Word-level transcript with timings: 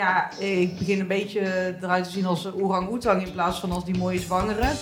ja, 0.00 0.38
ik 0.38 0.78
begin 0.78 1.00
een 1.00 1.06
beetje 1.06 1.76
eruit 1.80 2.04
te 2.04 2.10
zien 2.10 2.24
als 2.26 2.52
orang-oetang 2.52 3.26
in 3.26 3.32
plaats 3.32 3.60
van 3.60 3.72
als 3.72 3.84
die 3.84 3.96
mooie 3.96 4.18
zwangere. 4.18 4.72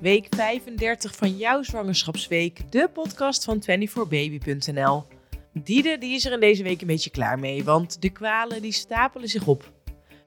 Week 0.00 0.26
35 0.30 1.14
van 1.14 1.36
jouw 1.36 1.62
zwangerschapsweek, 1.62 2.72
de 2.72 2.90
podcast 2.92 3.44
van 3.44 3.62
24baby.nl. 3.62 5.04
Diede 5.52 5.98
die 5.98 6.14
is 6.14 6.24
er 6.24 6.32
in 6.32 6.40
deze 6.40 6.62
week 6.62 6.80
een 6.80 6.86
beetje 6.86 7.10
klaar 7.10 7.38
mee, 7.38 7.64
want 7.64 8.02
de 8.02 8.10
kwalen 8.10 8.62
die 8.62 8.72
stapelen 8.72 9.28
zich 9.28 9.46
op. 9.46 9.79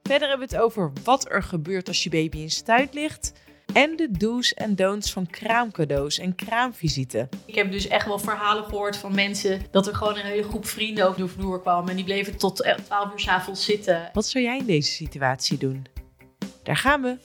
Verder 0.10 0.30
hebben 0.30 0.48
we 0.48 0.56
het 0.56 0.64
over 0.64 0.92
wat 1.04 1.32
er 1.32 1.44
gebeurt 1.44 1.88
als 1.88 2.04
je 2.04 2.10
baby 2.10 2.38
in 2.38 2.52
stuit 2.52 2.94
ligt 2.94 3.34
en 3.74 3.96
de 3.96 4.12
do's 4.12 4.54
en 4.54 4.76
don'ts 4.76 5.12
van 5.14 5.28
kraamcadeaus 5.28 6.18
en 6.18 6.36
kraamvisite. 6.36 7.30
Ik 7.46 7.56
heb 7.56 7.72
dus 7.72 7.88
echt 7.88 8.06
wel 8.06 8.20
verhalen 8.20 8.64
gehoord 8.64 8.98
van 8.98 9.16
mensen 9.16 9.62
dat 9.72 9.88
er 9.88 9.96
gewoon 9.96 10.16
een 10.16 10.26
hele 10.26 10.44
groep 10.44 10.66
vrienden 10.66 11.08
over 11.08 11.22
de 11.22 11.28
vloer 11.28 11.62
kwam 11.62 11.88
en 11.88 11.96
die 11.96 12.06
bleven 12.06 12.38
tot 12.38 12.56
12 12.86 13.12
uur 13.12 13.20
s 13.20 13.28
avonds 13.28 13.66
zitten. 13.66 14.10
Wat 14.14 14.26
zou 14.26 14.44
jij 14.44 14.58
in 14.58 14.66
deze 14.66 14.92
situatie 14.92 15.58
doen? 15.58 15.86
Daar 16.64 16.78
gaan 16.78 17.02
we. 17.02 17.18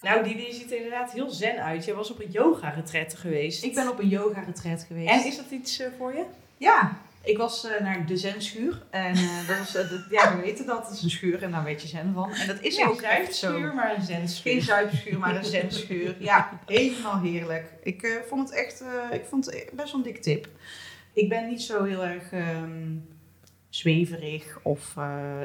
Nou, 0.00 0.24
die 0.24 0.52
ziet 0.52 0.70
er 0.70 0.76
inderdaad 0.76 1.12
heel 1.12 1.30
zen 1.30 1.62
uit. 1.62 1.84
Jij 1.84 1.94
was 1.94 2.10
op 2.10 2.20
een 2.20 2.30
yoga-retraite 2.30 3.16
geweest. 3.16 3.64
Ik 3.64 3.74
ben 3.74 3.88
op 3.88 3.98
een 3.98 4.08
yoga-retreat 4.08 4.84
geweest. 4.84 5.10
En 5.10 5.26
is 5.26 5.36
dat 5.36 5.50
iets 5.50 5.78
eh, 5.78 5.86
voor 5.98 6.14
je? 6.14 6.24
Ja, 6.56 6.98
ik 7.22 7.36
was 7.38 7.64
eh, 7.66 7.80
naar 7.80 8.06
de 8.06 8.16
Zenschuur. 8.16 8.82
En 8.90 9.14
eh, 9.14 9.48
dat 9.48 9.58
was, 9.58 9.74
eh, 9.74 9.90
dat- 9.90 10.04
ja, 10.10 10.36
we 10.36 10.42
weten 10.42 10.66
dat. 10.66 10.86
Het 10.86 10.96
is 10.96 11.02
een 11.02 11.10
schuur 11.10 11.42
en 11.42 11.50
daar 11.50 11.64
weet 11.64 11.82
je 11.82 11.88
zen 11.88 12.12
van. 12.14 12.32
En 12.32 12.46
dat 12.46 12.60
is 12.60 12.84
ook 12.86 13.00
echt 13.00 13.34
zo. 13.34 13.72
maar 13.74 13.94
een 13.96 14.02
zenschuur. 14.02 14.52
Geen 14.52 14.62
zuipschuur, 14.62 15.18
maar 15.18 15.36
een 15.36 15.44
zenschuur. 15.44 16.16
Ja, 16.18 16.60
helemaal 16.66 17.20
heerlijk. 17.20 17.72
Ik 17.82 18.22
vond 18.28 18.48
het 18.48 18.58
echt 18.58 18.84
ik 19.12 19.24
vond 19.28 19.44
het 19.46 19.70
best 19.72 19.90
wel 19.92 20.00
een 20.00 20.06
dik 20.06 20.22
tip. 20.22 20.48
Ik 21.12 21.28
ben 21.28 21.48
niet 21.48 21.62
zo 21.62 21.84
heel 21.84 22.04
erg 22.04 22.30
ehm, 22.32 22.94
zweverig 23.68 24.58
of 24.62 24.94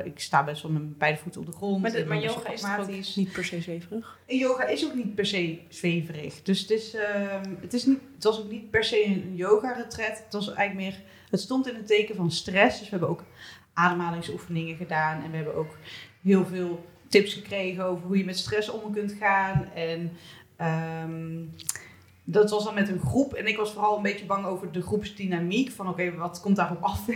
ik 0.04 0.20
sta 0.20 0.44
best 0.44 0.62
wel 0.62 0.72
met 0.72 0.98
beide 0.98 1.18
voeten 1.18 1.42
op 1.42 1.48
de 1.48 1.54
grond. 1.54 1.82
Maar, 1.82 1.92
de- 1.92 2.06
maar 2.06 2.18
yoga 2.20 2.50
is 2.52 2.62
toch 2.62 2.80
ook 2.80 3.16
niet 3.16 3.32
per 3.32 3.46
se 3.46 3.62
zweverig? 3.62 4.20
En 4.28 4.38
yoga 4.38 4.64
is 4.66 4.86
ook 4.86 4.94
niet 4.94 5.16
per 5.16 5.26
se 5.26 5.60
zweverig. 5.70 6.42
Dus 6.44 6.60
het, 6.60 6.70
is, 6.70 6.94
ehm, 6.94 7.50
het, 7.62 7.74
is 7.74 7.86
niet, 7.86 8.00
het 8.16 8.24
was 8.24 8.40
ook 8.40 8.52
niet 8.52 8.70
per 8.70 8.84
se 8.84 9.06
een 9.06 9.36
yoga-retret. 9.36 10.22
Het 10.24 10.34
was 10.34 10.54
eigenlijk 10.54 10.76
meer... 10.90 11.02
Het 11.34 11.42
stond 11.42 11.68
in 11.68 11.76
het 11.76 11.88
teken 11.88 12.16
van 12.16 12.32
stress. 12.32 12.80
Dus 12.80 12.90
we 12.90 12.90
hebben 12.90 13.10
ook 13.10 13.24
ademhalingsoefeningen 13.74 14.76
gedaan. 14.76 15.24
En 15.24 15.30
we 15.30 15.36
hebben 15.36 15.56
ook 15.56 15.78
heel 16.22 16.46
veel 16.46 16.86
tips 17.08 17.34
gekregen 17.34 17.86
over 17.86 18.08
hoe 18.08 18.18
je 18.18 18.26
met 18.26 18.38
stress 18.38 18.70
om 18.70 18.94
kunt 18.94 19.12
gaan. 19.12 19.66
En 19.76 20.12
ehm, 20.56 21.46
dat 22.24 22.50
was 22.50 22.64
dan 22.64 22.74
met 22.74 22.90
een 22.90 23.00
groep. 23.00 23.34
En 23.34 23.48
ik 23.48 23.58
was 23.58 23.74
vooral 23.74 23.96
een 23.96 24.02
beetje 24.02 24.26
bang 24.26 24.46
over 24.46 24.72
de 24.72 24.82
groepsdynamiek. 24.82 25.72
Van 25.72 25.88
oké, 25.88 26.16
wat 26.16 26.40
komt 26.40 26.56
daarop 26.56 26.84
af? 26.84 27.08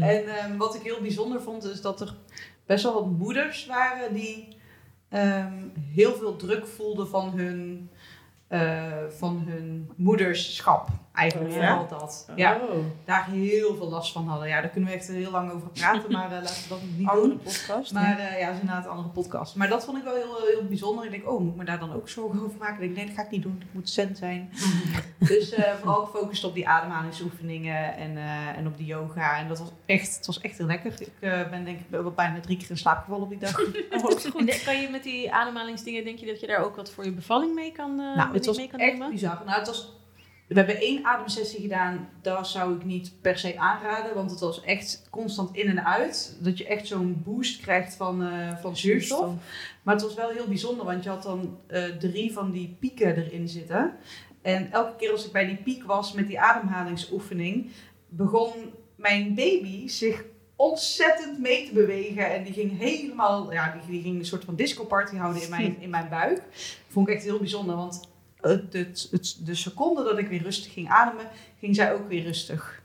En 0.00 0.36
ehm, 0.36 0.56
wat 0.56 0.74
ik 0.74 0.82
heel 0.82 1.00
bijzonder 1.00 1.42
vond, 1.42 1.64
is 1.64 1.80
dat 1.80 2.00
er 2.00 2.14
best 2.66 2.82
wel 2.82 2.94
wat 2.94 3.10
moeders 3.10 3.66
waren 3.66 4.14
die 4.14 4.48
ehm, 5.08 5.68
heel 5.94 6.14
veel 6.14 6.36
druk 6.36 6.66
voelden 6.66 7.08
van 7.08 7.30
hun, 7.30 7.90
eh, 8.48 9.04
van 9.08 9.42
hun 9.46 9.90
moederschap. 9.96 10.88
Eigenlijk 11.14 11.50
Oh, 11.52 11.56
ja? 11.56 11.68
vooral 11.68 11.98
dat. 11.98 12.28
Ja, 12.36 12.56
Oh. 12.56 12.84
daar 13.04 13.26
heel 13.30 13.74
veel 13.76 13.88
last 13.88 14.12
van 14.12 14.26
hadden. 14.28 14.48
Ja, 14.48 14.60
daar 14.60 14.70
kunnen 14.70 14.90
we 14.90 14.96
echt 14.96 15.08
heel 15.08 15.30
lang 15.30 15.50
over 15.52 15.68
praten, 15.68 16.12
maar 16.12 16.24
eh, 16.32 16.42
laten 16.42 16.62
we 16.62 16.68
dat 16.68 16.78
niet 16.96 17.08
Andere 17.08 17.28
doen. 17.28 17.38
podcast. 17.42 17.92
Maar 17.92 18.18
eh, 18.18 18.38
ja, 18.40 18.46
dat 18.46 18.54
is 18.54 18.60
inderdaad 18.60 18.84
een 18.84 18.90
andere 18.90 19.08
podcast. 19.08 19.56
Maar 19.56 19.68
dat 19.68 19.84
vond 19.84 19.98
ik 19.98 20.04
wel 20.04 20.14
heel, 20.14 20.36
heel 20.46 20.64
bijzonder. 20.68 21.04
Ik 21.04 21.10
denk, 21.10 21.28
oh, 21.30 21.40
moet 21.40 21.50
ik 21.52 21.56
me 21.58 21.64
daar 21.64 21.78
dan 21.78 21.92
ook 21.94 22.08
zorgen 22.08 22.44
over 22.44 22.58
maken? 22.58 22.74
Ik 22.74 22.80
denk, 22.80 22.96
nee, 22.96 23.06
dat 23.06 23.14
ga 23.14 23.22
ik 23.22 23.30
niet 23.30 23.42
doen. 23.42 23.58
Ik 23.60 23.66
moet 23.72 23.90
zen 23.90 24.16
zijn. 24.16 24.50
Dus 25.18 25.52
eh, 25.52 25.72
vooral 25.74 26.04
gefocust 26.04 26.44
op 26.44 26.54
die 26.54 26.68
ademhalingsoefeningen 26.68 27.96
en, 27.96 28.16
eh, 28.16 28.48
en 28.58 28.66
op 28.66 28.76
die 28.76 28.86
yoga. 28.86 29.38
En 29.38 29.48
dat 29.48 29.58
was 29.58 29.68
echt, 29.86 30.16
het 30.16 30.26
was 30.26 30.40
echt 30.40 30.58
heel 30.58 30.66
lekker. 30.66 30.92
Ik 31.00 31.08
eh, 31.20 31.50
ben 31.50 31.64
denk 31.64 31.78
ik 31.80 31.86
wel 31.88 32.10
bijna 32.10 32.40
drie 32.40 32.56
keer 32.56 32.70
in 32.70 32.76
slaap 32.78 32.98
gevallen 33.04 33.22
op 33.24 33.28
die 33.30 33.38
dag. 33.38 33.58
En 34.38 34.46
de- 34.46 34.62
kan 34.64 34.80
je 34.80 34.88
met 34.90 35.02
die 35.02 35.32
ademhalingsdingen, 35.32 36.04
denk 36.04 36.18
je 36.18 36.26
dat 36.26 36.40
je 36.40 36.46
daar 36.46 36.64
ook 36.64 36.76
wat 36.76 36.90
voor 36.90 37.04
je 37.04 37.12
bevalling 37.12 37.54
mee 37.54 37.72
kan, 37.72 37.90
eh, 38.00 38.16
nou, 38.16 38.32
het 38.34 38.46
was 38.46 38.56
mee 38.56 38.68
kan 38.68 38.80
echt 38.80 38.92
nemen? 38.92 39.10
bizar. 39.10 39.42
Nou, 39.46 39.58
het 39.58 39.66
was, 39.66 39.92
we 40.46 40.54
hebben 40.54 40.80
één 40.80 41.04
ademsessie 41.04 41.60
gedaan. 41.60 42.08
Daar 42.22 42.46
zou 42.46 42.76
ik 42.76 42.84
niet 42.84 43.12
per 43.20 43.38
se 43.38 43.58
aanraden. 43.58 44.14
Want 44.14 44.30
het 44.30 44.40
was 44.40 44.62
echt 44.62 45.06
constant 45.10 45.56
in 45.56 45.68
en 45.68 45.84
uit. 45.84 46.36
Dat 46.40 46.58
je 46.58 46.66
echt 46.66 46.86
zo'n 46.86 47.22
boost 47.24 47.60
krijgt 47.60 47.94
van, 47.94 48.22
eh, 48.22 48.56
van 48.56 48.76
zuurstof. 48.76 49.34
Maar 49.82 49.94
het 49.94 50.04
was 50.04 50.14
wel 50.14 50.30
heel 50.30 50.46
bijzonder, 50.46 50.84
want 50.84 51.04
je 51.04 51.08
had 51.08 51.22
dan 51.22 51.58
eh, 51.66 51.84
drie 51.84 52.32
van 52.32 52.50
die 52.50 52.76
pieken 52.80 53.16
erin 53.16 53.48
zitten. 53.48 53.92
En 54.42 54.72
elke 54.72 54.96
keer 54.96 55.10
als 55.10 55.26
ik 55.26 55.32
bij 55.32 55.46
die 55.46 55.56
piek 55.56 55.84
was 55.84 56.12
met 56.12 56.26
die 56.26 56.40
ademhalingsoefening, 56.40 57.70
begon 58.08 58.52
mijn 58.96 59.34
baby 59.34 59.88
zich 59.88 60.24
ontzettend 60.56 61.38
mee 61.38 61.66
te 61.66 61.72
bewegen. 61.72 62.34
En 62.34 62.44
die 62.44 62.52
ging 62.52 62.78
helemaal, 62.78 63.52
ja, 63.52 63.72
die, 63.72 63.90
die 63.90 64.02
ging 64.02 64.18
een 64.18 64.24
soort 64.24 64.44
van 64.44 64.54
disco-party 64.54 65.16
houden 65.16 65.42
in 65.42 65.50
mijn, 65.50 65.76
in 65.84 65.90
mijn 65.90 66.08
buik. 66.08 66.42
Vond 66.88 67.08
ik 67.08 67.14
echt 67.14 67.24
heel 67.24 67.38
bijzonder, 67.38 67.76
want 67.76 68.12
het, 68.48 69.08
de 69.44 69.54
seconde 69.54 70.02
dat 70.02 70.18
ik 70.18 70.28
weer 70.28 70.42
rustig 70.42 70.72
ging 70.72 70.88
ademen, 70.88 71.28
ging 71.58 71.74
zij 71.74 71.94
ook 71.94 72.08
weer 72.08 72.22
rustig. 72.22 72.82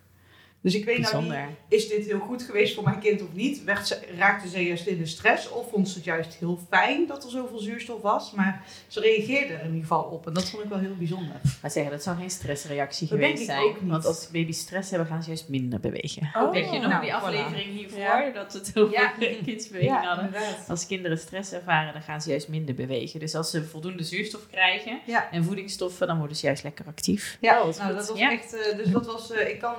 Dus 0.62 0.75
ik 0.75 0.86
weet 0.86 1.00
nou 1.00 1.16
niet, 1.16 1.28
Bijzonder. 1.30 1.56
is 1.68 1.88
dit 1.88 2.06
heel 2.06 2.20
goed 2.20 2.44
geweest 2.44 2.74
voor 2.75 2.84
mijn 2.84 3.00
kind 3.00 3.22
of 3.22 3.28
niet? 3.34 3.64
Werd 3.64 3.88
ze, 3.88 4.00
raakte 4.18 4.50
ze 4.50 4.64
juist 4.64 4.86
in 4.88 4.97
de 4.97 5.06
stress 5.06 5.50
of 5.50 5.70
vond 5.70 5.90
ze 5.90 5.96
het 5.96 6.03
juist 6.03 6.34
heel 6.34 6.59
fijn 6.70 7.08
dat 7.08 7.24
er 7.24 7.30
zoveel 7.30 7.58
zuurstof 7.59 8.02
was? 8.02 8.31
Maar 8.31 8.64
ze 8.88 9.00
reageerde 9.00 9.53
er 9.53 9.59
in 9.59 9.66
ieder 9.66 9.81
geval 9.81 10.03
op 10.03 10.28
en 10.28 10.34
dat 10.34 10.50
vond 10.50 10.64
ik 10.64 10.69
wel 10.69 10.80
heel 10.80 10.96
bijzonder. 10.98 11.36
Maar 11.62 11.72
zeggen, 11.72 11.92
dat 11.92 12.03
zou 12.03 12.18
geen 12.18 12.30
stressreactie 12.30 13.08
Dat 13.08 13.18
geweest 13.18 13.38
denk 13.38 13.50
ik 13.50 13.56
zijn. 13.56 13.64
ook 13.75 13.81
niet. 13.81 13.92
Want 13.92 14.06
als 14.06 14.30
baby's 14.31 14.59
stress 14.59 14.90
hebben, 14.90 15.08
gaan 15.08 15.22
ze 15.24 15.28
juist 15.28 15.50
minder 15.50 15.80
bewegen. 15.80 16.30
Oh, 16.36 16.52
Weet 16.52 16.72
je 16.72 16.80
nog 16.80 16.88
nou, 16.90 17.02
die 17.02 17.12
voilà. 17.12 17.14
aflevering 17.14 17.69
hiervoor? 17.78 18.00
Ja. 18.00 18.30
Dat 18.30 18.53
het 18.53 18.72
over 18.78 18.94
Ja. 18.94 19.14
kindsbeweging 19.46 20.06
hadden. 20.06 20.25
inderdaad. 20.25 20.69
Als 20.69 20.88
kinderen 20.88 21.18
stress 21.18 21.52
ervaren, 21.52 21.94
dan 21.94 22.02
gaan 22.02 22.22
ze 22.22 22.30
juist 22.30 22.48
minder 22.48 22.75
bewegen. 22.75 23.19
Dus 23.19 23.36
als 23.36 23.50
ze 23.50 23.64
voldoende 23.64 24.03
zuurstof 24.03 24.48
krijgen 24.52 25.00
Ja. 25.06 25.31
en 25.31 25.44
voedingsstoffen, 25.44 26.08
dan 26.08 26.18
worden 26.18 26.38
ze 26.38 26.46
juist 26.46 26.64
lekker 26.64 26.86
actief. 26.86 27.38
Ja, 27.42 27.64
Oh, 27.64 27.78
nou, 27.78 27.94
dat 27.96 28.08
was 28.09 28.18
Ja. 28.19 28.31
echt. 28.31 28.53
eh, 28.53 28.78
dus 28.78 28.88
dat 28.92 29.06
was. 29.06 29.31
eh, 29.31 29.50
ik 29.50 29.59
kan 29.59 29.75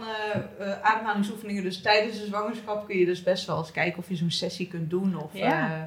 eh, 0.58 0.69
eh, 0.72 0.82
ademhalingsoefeningen. 0.92 1.62
Dus 1.62 1.80
tijdens 1.82 2.18
de 2.20 2.26
zwangerschap 2.26 2.86
kun 2.86 2.98
je 2.98 3.04
dus 3.04 3.22
best 3.22 3.46
wel 3.46 3.58
eens 3.58 3.70
kijken 3.72 3.98
of 3.98 4.08
je 4.08 4.16
zo'n 4.16 4.30
sessie 4.30 4.68
kunt 4.68 4.90
doen. 4.90 5.16
Of, 5.22 5.30
Ja. 5.32 5.72
eh, 5.74 5.82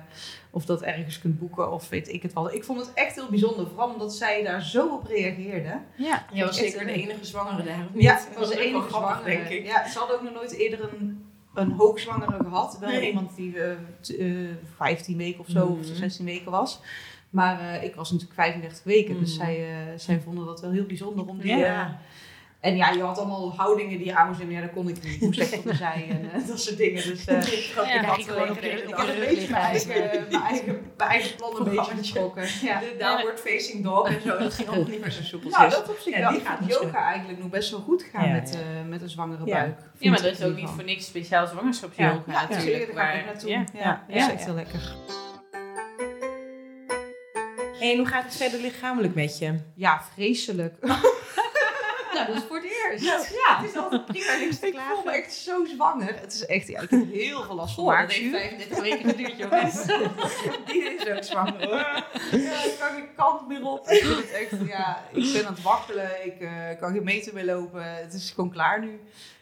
of 0.52 0.66
dat 0.66 0.82
ergens 0.82 1.20
kunt 1.20 1.40
boeken. 1.40 1.72
Of 1.72 1.90
weet 1.90 2.08
ik 2.10 2.22
het 2.22 2.34
wel. 2.34 2.54
Ik 2.54 2.64
vond 2.64 2.80
het 2.80 2.92
echt 2.94 3.16
heel 3.16 3.30
bijzonder. 3.30 3.68
Vooral 3.68 3.90
omdat 3.94 4.14
zij 4.14 4.44
daar 4.44 4.62
zo 4.62 4.88
op 4.88 5.08
reageerde. 5.08 5.80
Ja. 5.96 6.26
Jij 6.34 6.46
was 6.46 6.58
zeker 6.58 6.86
de 6.86 6.92
enige 6.92 7.26
zwangere 7.26 7.64
daar. 7.64 7.88
of 7.96 8.02
Ja, 8.02 8.20
ik 8.32 8.38
was 8.38 8.50
de 8.50 8.60
enige 8.60 8.88
grappig, 8.88 9.10
zwangere. 9.18 9.30
denk 9.48 9.48
ik. 9.60 9.66
Ja, 9.66 9.88
ze 9.90 9.98
hadden 10.00 10.16
ook 10.18 10.24
nog 10.24 10.34
nooit 10.34 10.52
eerder 10.52 10.90
een, 11.00 11.26
een 11.54 11.72
hoogzwangere 11.72 12.44
gehad. 12.44 12.78
Wel 12.80 12.90
Nee. 12.90 13.08
iemand 13.08 13.36
die 13.36 13.60
eh, 13.62 13.72
t- 14.02 14.18
eh, 14.18 14.28
15 14.76 15.18
weken 15.18 15.40
of 15.40 15.48
zo, 15.50 15.70
Mhm. 15.70 15.80
of 15.80 15.86
16 15.86 16.26
weken 16.26 16.52
was. 16.52 16.80
Maar 17.30 17.60
eh, 17.60 17.84
ik 17.84 17.96
was 17.96 18.12
natuurlijk 18.12 18.40
35 18.40 18.84
weken, 18.84 19.20
dus 19.20 19.38
Mhm. 19.38 19.46
zij, 19.46 19.68
zij 19.98 20.20
vonden 20.20 20.46
dat 20.46 20.62
wel 20.62 20.72
heel 20.72 20.86
bijzonder 20.86 21.26
om 21.28 21.40
die... 21.40 21.56
Ja. 21.58 22.00
En 22.64 22.76
ja, 22.76 22.90
je 22.90 23.02
had 23.02 23.18
allemaal 23.18 23.54
houdingen 23.58 23.98
die 23.98 24.06
je 24.08 24.16
aan 24.16 24.28
moest 24.28 24.40
nemen. 24.40 24.54
Ja, 24.56 24.62
dat 24.62 24.72
kon 24.72 24.88
ik 24.88 25.04
niet. 25.04 25.22
Moest 25.22 25.40
echt 25.40 25.58
op 25.58 25.64
de 25.64 25.74
zij 25.76 26.06
en 26.10 26.32
eh, 26.34 26.48
dat 26.48 26.60
soort 26.62 26.78
dingen. 26.78 27.04
Dus 27.08 27.26
eh, 27.26 27.42
Ja, 27.76 28.00
ik 28.00 28.06
had 28.06 28.18
ik 28.18 28.26
gewoon 28.26 28.50
op 28.50 28.62
de 28.62 28.72
een 28.72 29.20
beetje 29.20 29.50
mijn 29.50 29.64
eigen, 29.64 29.88
mijn 30.30 30.44
eigen, 30.44 30.66
mijn 30.98 31.10
eigen 31.10 31.36
plan 31.36 31.56
een 31.68 31.76
beetje 31.76 31.96
getrokken. 31.96 32.44
Ja. 32.62 32.80
De 32.80 32.96
downward 33.00 33.40
facing 33.40 33.84
dog 33.84 34.08
en 34.08 34.22
zo, 34.22 34.38
dat 34.38 34.54
ging 34.54 34.70
ook 34.70 34.88
niet 34.88 35.00
meer 35.02 35.12
zo 35.12 35.24
soepel. 35.24 35.50
Nou, 35.50 35.70
dat 35.70 35.90
op 35.90 35.98
zich 35.98 36.18
Ja, 36.18 36.32
die 36.32 36.40
gaat 36.40 36.60
yoga 36.68 37.04
eigenlijk 37.06 37.40
nog 37.40 37.50
best 37.50 37.72
wel 37.72 37.80
goed 37.80 38.06
gaan 38.12 38.28
Ja, 38.28 38.34
met, 38.34 38.54
ja. 38.54 38.60
eh, 38.80 38.88
met 38.90 39.02
een 39.02 39.10
zwangere 39.10 39.46
Ja. 39.46 39.54
buik. 39.54 39.78
Ja, 39.98 40.10
maar 40.10 40.22
dat 40.22 40.32
is 40.40 40.44
ook 40.44 40.56
niet 40.56 40.70
voor 40.70 40.84
niks 40.84 41.06
speciaal 41.06 41.48
zwangerschapsyoga 41.48 42.14
Ja, 42.28 42.32
natuurlijk. 42.32 42.50
natuurlijk. 42.60 42.96
Daar 42.96 43.06
ga 43.06 43.14
ik 43.20 43.26
naartoe. 43.26 43.50
ja. 43.50 43.64
Ja, 43.74 44.04
dat 44.08 44.16
Ja. 44.18 44.26
is 44.28 44.34
echt 44.34 44.46
heel 44.46 44.54
lekker. 44.54 44.96
En 47.80 47.98
hoe 47.98 48.06
gaat 48.08 48.24
het 48.24 48.36
verder 48.36 48.60
lichamelijk 48.60 49.16
met 49.16 49.38
je? 49.38 49.60
Ja, 49.76 50.02
vreselijk. 50.14 50.76
Dat 52.28 52.36
is 52.36 52.44
voor 52.48 52.56
het 52.56 52.66
eerst. 52.66 53.04
Ja, 53.04 53.58
het 53.58 53.70
is 53.70 53.78
altijd 53.78 54.06
prima. 54.06 54.36
niks 54.38 54.60
te 54.60 54.68
Ik 54.68 54.80
voel 54.80 55.04
me 55.04 55.12
echt 55.12 55.34
zo 55.34 55.66
zwanger. 55.66 56.20
Het 56.20 56.34
is 56.34 56.46
echt, 56.46 56.68
ja, 56.68 56.82
ik 56.82 56.90
heb 56.90 57.12
heel 57.12 57.44
veel 57.44 57.56
last 57.56 57.76
van 57.76 57.84
Goh, 57.84 58.00
dat 58.00 58.12
heeft 58.12 58.32
maagzuur. 58.32 58.40
35 58.40 58.82
weken 58.82 59.10
geduurd, 59.10 59.38
jongens. 59.38 59.86
Die 60.68 60.84
is 60.84 61.08
ook 61.10 61.24
zwanger 61.24 61.66
hoor. 61.66 62.04
Ja, 62.40 62.64
ik 62.64 62.76
kan 62.80 62.90
geen 62.96 63.16
kant 63.16 63.48
meer 63.48 63.66
op. 63.66 63.88
Ik, 63.90 64.04
vind 64.04 64.16
het 64.16 64.32
echt, 64.32 64.68
ja, 64.68 65.04
ik 65.12 65.34
ben 65.34 65.48
aan 65.48 65.54
het 65.54 65.64
wachtelen. 65.64 66.26
Ik 66.26 66.42
eh, 66.42 66.80
kan 66.80 66.94
geen 66.94 67.04
meter 67.04 67.34
meer 67.34 67.46
lopen. 67.46 67.96
Het 67.96 68.14
is 68.14 68.32
gewoon 68.32 68.52
klaar 68.52 68.80
nu. 68.80 69.00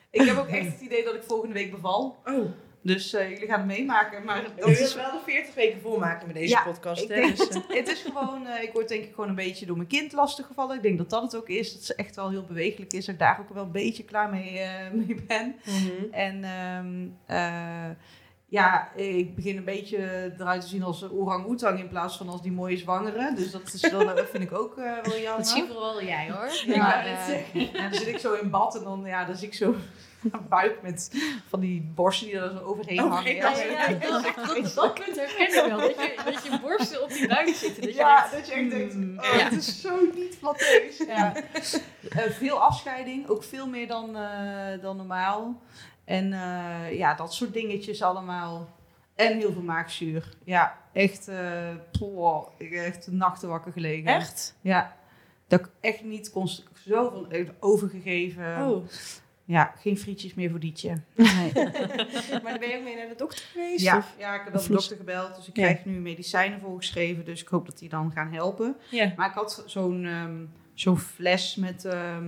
Ik 0.10 0.22
heb 0.22 0.38
ook 0.38 0.48
echt 0.48 0.66
het 0.66 0.81
idee 0.81 1.04
dat 1.04 1.16
ik 1.16 1.24
volgende 1.24 1.54
week 1.54 1.72
beval. 1.72 2.18
Oh. 2.25 2.51
Dus 2.83 3.13
eh, 3.13 3.30
jullie 3.30 3.48
gaan 3.48 3.57
het 3.57 3.68
meemaken. 3.68 4.24
Maar 4.24 4.44
Dat 4.56 4.69
is 4.69 4.95
wel 4.95 5.12
de 5.12 5.19
40 5.25 5.56
weken 5.56 5.81
volmaken 5.81 6.28
met 6.28 6.36
deze 6.36 6.50
Ja, 6.50 6.63
podcast. 6.63 7.04
ik 7.04 7.10
hè, 7.10 7.16
denk, 7.16 7.38
dus, 7.38 7.48
het 7.80 7.92
is 7.92 8.01
gewoon, 8.01 8.48
eh, 8.48 8.63
ik 8.63 8.74
word 8.74 8.88
denk 8.88 9.04
ik 9.04 9.13
gewoon 9.13 9.30
een 9.30 9.36
beetje 9.36 9.66
door 9.66 9.75
mijn 9.75 9.88
kind 9.88 10.12
lastiggevallen. 10.12 10.75
Ik 10.75 10.81
denk 10.81 10.98
dat 10.98 11.10
dat 11.10 11.22
het 11.22 11.36
ook 11.36 11.50
is. 11.50 11.74
Dat 11.74 11.83
ze 11.83 11.95
echt 11.95 12.16
wel 12.16 12.30
heel 12.30 12.45
bewegelijk 12.45 12.94
is. 12.94 13.06
Dat 13.06 13.13
ik 13.16 13.19
daar 13.22 13.39
ook 13.39 13.54
wel 13.54 13.63
een 13.63 13.72
beetje 13.72 14.04
klaar 14.04 14.30
mee, 14.30 14.60
eh, 14.60 14.92
mee 15.06 15.24
ben. 15.28 15.56
mhm. 15.66 16.13
En 16.13 16.44
ehm, 16.44 17.07
eh, 17.25 17.95
ja, 18.51 18.92
ik 18.95 19.36
begin 19.36 19.57
een 19.57 19.63
beetje 19.63 20.34
eruit 20.38 20.62
te 20.62 20.68
zien 20.68 20.84
als 20.84 21.01
een 21.01 21.12
orang-oetang 21.12 21.80
in 21.80 21.88
plaats 21.88 22.18
van 22.18 22.30
als 22.30 22.42
die 22.42 22.51
mooie 22.51 22.77
zwangere. 22.77 23.34
Dus 23.36 23.51
dat, 23.51 23.74
is 23.74 23.89
wel, 23.89 24.06
dat 24.06 24.30
vind 24.30 24.44
ik 24.44 24.51
ook 24.54 24.77
eh, 24.77 24.84
wel 25.04 25.19
jammer. 25.19 25.38
Dat 25.38 25.48
zien 25.48 25.68
vooral 25.68 26.04
jij 26.04 26.31
hoor. 26.31 26.50
Ja, 26.66 26.77
Maar, 26.77 27.06
eh, 27.06 27.56
en 27.75 27.89
dan 27.92 27.94
zit 28.00 28.07
ik 28.07 28.18
zo 28.18 28.34
in 28.34 28.50
bad 28.50 28.77
en 28.77 28.84
dan, 28.84 29.04
ja, 29.06 29.25
dan 29.25 29.36
zie 29.36 29.48
ik 29.48 29.54
zo 29.54 29.75
een 30.32 30.48
buik 30.50 30.82
met 30.82 31.12
van 31.48 31.60
die 31.60 31.92
borsten 31.96 32.28
die 32.28 32.40
er 32.40 32.50
zo 32.52 32.60
overheen 32.60 33.04
Oh, 33.04 33.14
hangen. 33.14 33.36
ja, 33.36 33.50
ja, 33.50 33.64
ja, 33.64 33.90
ja, 33.90 33.98
dat, 34.00 34.24
dat, 34.36 34.74
dat 34.76 34.94
punt 34.94 35.16
herken 35.16 35.48
ik 35.48 35.64
wel. 35.68 35.80
Dat 35.80 35.96
je, 35.96 36.22
dat 36.26 36.44
je 36.44 36.60
borsten 36.62 37.04
op 37.04 37.10
die 37.10 37.28
buik 37.28 37.48
zitten. 37.48 37.82
Dat 37.84 37.92
je 37.92 37.98
Ja, 37.98 38.20
denkt, 38.30 38.36
dat 38.36 38.48
je 38.48 38.54
echt 38.54 38.70
denkt, 38.70 38.94
hmm, 38.94 39.20
oh, 39.20 39.24
ja. 39.26 39.44
het 39.44 39.54
is 39.54 39.82
zo 39.82 40.00
niet 40.16 40.36
flatteus. 40.38 40.98
Ja. 40.98 41.34
Eh, 42.10 42.24
veel 42.30 42.62
afscheiding, 42.62 43.28
ook 43.28 43.44
veel 43.44 43.68
meer 43.68 43.88
dan, 43.88 44.16
eh, 44.18 44.82
dan 44.82 44.98
normaal. 44.98 45.62
En 46.06 46.34
eh, 46.34 46.98
ja, 46.98 47.14
dat 47.14 47.34
soort 47.34 47.54
dingetjes 47.54 48.02
allemaal. 48.02 48.70
En 49.16 49.38
heel 49.38 49.52
veel 49.52 49.62
maagzuur. 49.62 50.30
Ja, 50.44 50.78
echt, 50.94 51.28
eh 51.28 51.70
poh, 52.00 52.48
ik 52.58 52.74
heb 52.74 52.86
echt 52.86 53.12
nachten 53.12 53.50
wakker 53.50 53.72
gelegen. 53.72 54.06
Echt? 54.16 54.56
Ja, 54.62 54.96
dat 55.48 55.60
ik 55.60 55.68
echt 55.80 56.04
niet 56.04 56.30
kon, 56.32 56.50
zoveel 56.86 57.28
overgegeven. 57.60 58.68
Oh. 58.70 58.86
Ja, 59.51 59.74
geen 59.80 59.98
frietjes 59.98 60.33
meer 60.33 60.50
voor 60.50 60.59
Dietje. 60.59 61.01
Nee. 61.15 61.51
maar 62.44 62.51
dan 62.51 62.59
ben 62.59 62.69
je 62.69 62.77
ook 62.77 62.83
mee 62.83 62.95
naar 62.95 63.07
de 63.07 63.15
dokter 63.18 63.45
geweest? 63.51 63.81
Ja, 63.83 63.98
of? 63.98 64.13
ja, 64.18 64.36
ik 64.36 64.42
heb 64.44 64.53
wel 64.53 64.62
de 64.63 64.69
dokter 64.69 64.98
gebeld, 64.98 65.36
dus 65.36 65.48
ik 65.48 65.56
Ja. 65.56 65.63
krijg 65.63 65.86
nu 65.86 66.00
medicijnen 66.00 66.59
voorgeschreven. 66.59 67.25
Dus 67.25 67.42
ik 67.42 67.48
hoop 67.48 67.65
dat 67.65 67.80
die 67.80 67.89
dan 67.89 68.12
gaan 68.12 68.33
helpen. 68.33 68.75
Ja. 68.89 69.13
Maar 69.15 69.27
ik 69.30 69.36
had 69.36 69.63
zo'n 69.65 70.06
ehm, 70.06 70.36
zo'n 70.74 70.98
fles 71.00 71.56
met 71.56 71.86
ehm 71.86 72.25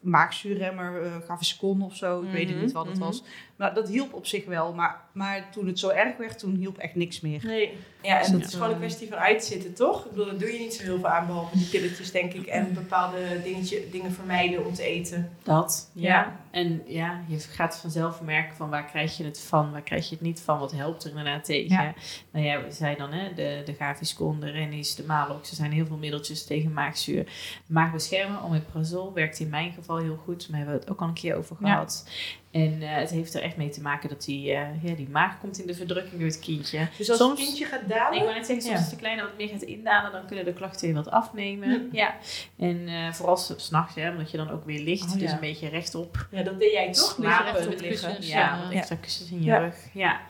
maagzuurremmer, 0.00 1.02
eh 1.02 1.12
Gaviscon 1.26 1.82
of 1.82 1.96
zo. 1.96 2.22
Ik 2.22 2.30
weet 2.30 2.46
het 2.46 2.54
Mhm, 2.56 2.64
niet 2.64 2.72
wat 2.72 2.86
het 2.86 2.94
mhm. 2.94 3.04
was. 3.04 3.22
Maar 3.56 3.74
dat 3.74 3.88
hielp 3.88 4.12
op 4.14 4.26
zich 4.26 4.44
wel. 4.44 4.74
Maar, 4.74 5.00
maar 5.12 5.48
toen 5.52 5.66
het 5.66 5.78
zo 5.78 5.88
erg 5.88 6.16
werd, 6.16 6.38
toen 6.38 6.54
hielp 6.54 6.78
echt 6.78 6.94
niks 6.94 7.20
meer. 7.20 7.40
Nee. 7.44 7.72
Ja, 8.02 8.14
en 8.14 8.18
Dus 8.22 8.30
dat 8.30 8.40
dat, 8.40 8.48
is 8.48 8.54
gewoon 8.54 8.68
een 8.68 8.74
eh, 8.74 8.80
kwestie 8.80 9.08
van 9.08 9.18
uitzitten, 9.18 9.74
toch? 9.74 10.04
Ik 10.04 10.10
bedoel, 10.10 10.26
daar 10.26 10.38
doe 10.38 10.52
je 10.52 10.58
niet 10.58 10.74
zo 10.74 10.82
heel 10.82 10.98
veel 10.98 11.08
aan, 11.08 11.26
behalve 11.26 11.56
die 11.58 11.66
pilletjes, 11.66 12.10
denk 12.10 12.32
ik. 12.32 12.46
En 12.46 12.74
bepaalde 12.74 13.40
dingetje, 13.44 13.82
dingen 13.90 14.12
vermijden 14.12 14.66
om 14.66 14.74
te 14.74 14.82
eten. 14.82 15.30
Dat, 15.42 15.90
ja. 15.92 16.10
Ja. 16.10 16.40
En 16.56 16.82
ja, 16.86 17.20
je 17.26 17.38
gaat 17.38 17.78
vanzelf 17.78 18.22
merken 18.22 18.56
van 18.56 18.70
waar 18.70 18.84
krijg 18.84 19.16
je 19.16 19.24
het 19.24 19.40
van, 19.40 19.72
waar 19.72 19.82
krijg 19.82 20.08
je 20.08 20.14
het 20.14 20.24
niet 20.24 20.40
van, 20.40 20.58
wat 20.58 20.72
helpt 20.72 21.04
er 21.04 21.10
inderdaad 21.10 21.44
tegen. 21.44 21.84
Ja. 21.84 21.94
Nou 22.30 22.46
ja, 22.46 22.62
we 22.62 22.72
zei 22.72 22.96
dan 22.96 23.12
hè, 23.12 23.34
de, 23.34 23.62
de 23.64 23.74
Gaviscon, 23.74 24.40
de 24.40 24.50
Rennies, 24.50 24.94
de 24.94 25.04
Malox, 25.04 25.50
er 25.50 25.56
zijn 25.56 25.72
heel 25.72 25.86
veel 25.86 25.96
middeltjes 25.96 26.44
tegen 26.44 26.72
maagzuur. 26.72 27.26
Maagbeschermen, 27.66 28.42
omeprazol, 28.42 29.12
werkt 29.12 29.38
in 29.38 29.48
mijn 29.48 29.72
geval 29.72 29.96
heel 29.96 30.16
goed, 30.24 30.48
maar 30.48 30.58
hebben 30.58 30.76
we 30.76 30.80
het 30.80 30.90
ook 30.90 31.00
al 31.00 31.08
een 31.08 31.14
keer 31.14 31.36
over 31.36 31.56
Ja. 31.60 31.86
En 32.50 32.82
eh, 32.82 32.94
het 32.94 33.10
heeft 33.10 33.34
er 33.34 33.42
echt 33.42 33.56
mee 33.56 33.68
te 33.68 33.80
maken 33.80 34.08
dat 34.08 34.24
die, 34.24 34.52
eh, 34.52 34.82
ja, 34.84 34.94
die 34.94 35.08
maag 35.08 35.38
komt 35.40 35.58
in 35.58 35.66
de 35.66 35.74
verdrukking 35.74 36.20
door 36.20 36.28
het 36.28 36.38
kindje. 36.38 36.88
Dus 36.98 37.08
als 37.10 37.18
Soms- 37.18 37.38
het 37.38 37.46
kindje 37.48 37.64
gaat 37.64 37.80
Ik 37.80 37.88
dalen... 37.88 38.22
wou 38.22 38.34
net 38.34 38.46
zeggen, 38.46 38.64
soms 38.64 38.74
Ja. 38.74 38.80
als 38.80 38.90
de 38.90 38.96
kleine 38.96 39.22
wat 39.22 39.36
meer 39.36 39.48
gaat 39.48 39.62
indalen, 39.62 40.12
dan 40.12 40.26
kunnen 40.26 40.44
de 40.44 40.52
klachten 40.52 40.86
weer 40.86 40.94
wat 40.96 41.10
afnemen. 41.10 41.88
Ja. 41.92 42.14
En 42.58 42.88
eh, 42.88 43.12
vooral 43.12 43.36
s- 43.36 43.52
s'nachts, 43.56 43.94
hè, 43.94 44.10
omdat 44.10 44.30
je 44.30 44.36
dan 44.36 44.50
ook 44.50 44.64
weer 44.64 44.80
ligt, 44.80 45.04
Oh, 45.04 45.12
dus 45.12 45.22
ja. 45.22 45.32
een 45.34 45.40
beetje 45.40 45.68
rechtop. 45.68 46.26
Ja, 46.30 46.42
dat 46.42 46.58
deed 46.60 46.72
jij 46.72 46.92
toch? 46.92 47.12
Slapen 47.20 47.68
Liggen 47.68 47.80
liggen. 47.88 48.16
Ja, 48.20 48.68
Ja. 48.70 48.76
extra 48.78 48.96
kussens 48.96 49.30
in 49.30 49.38
je 49.38 49.44
Ja. 49.44 49.58
rug. 49.58 49.76
Ja. 49.92 50.20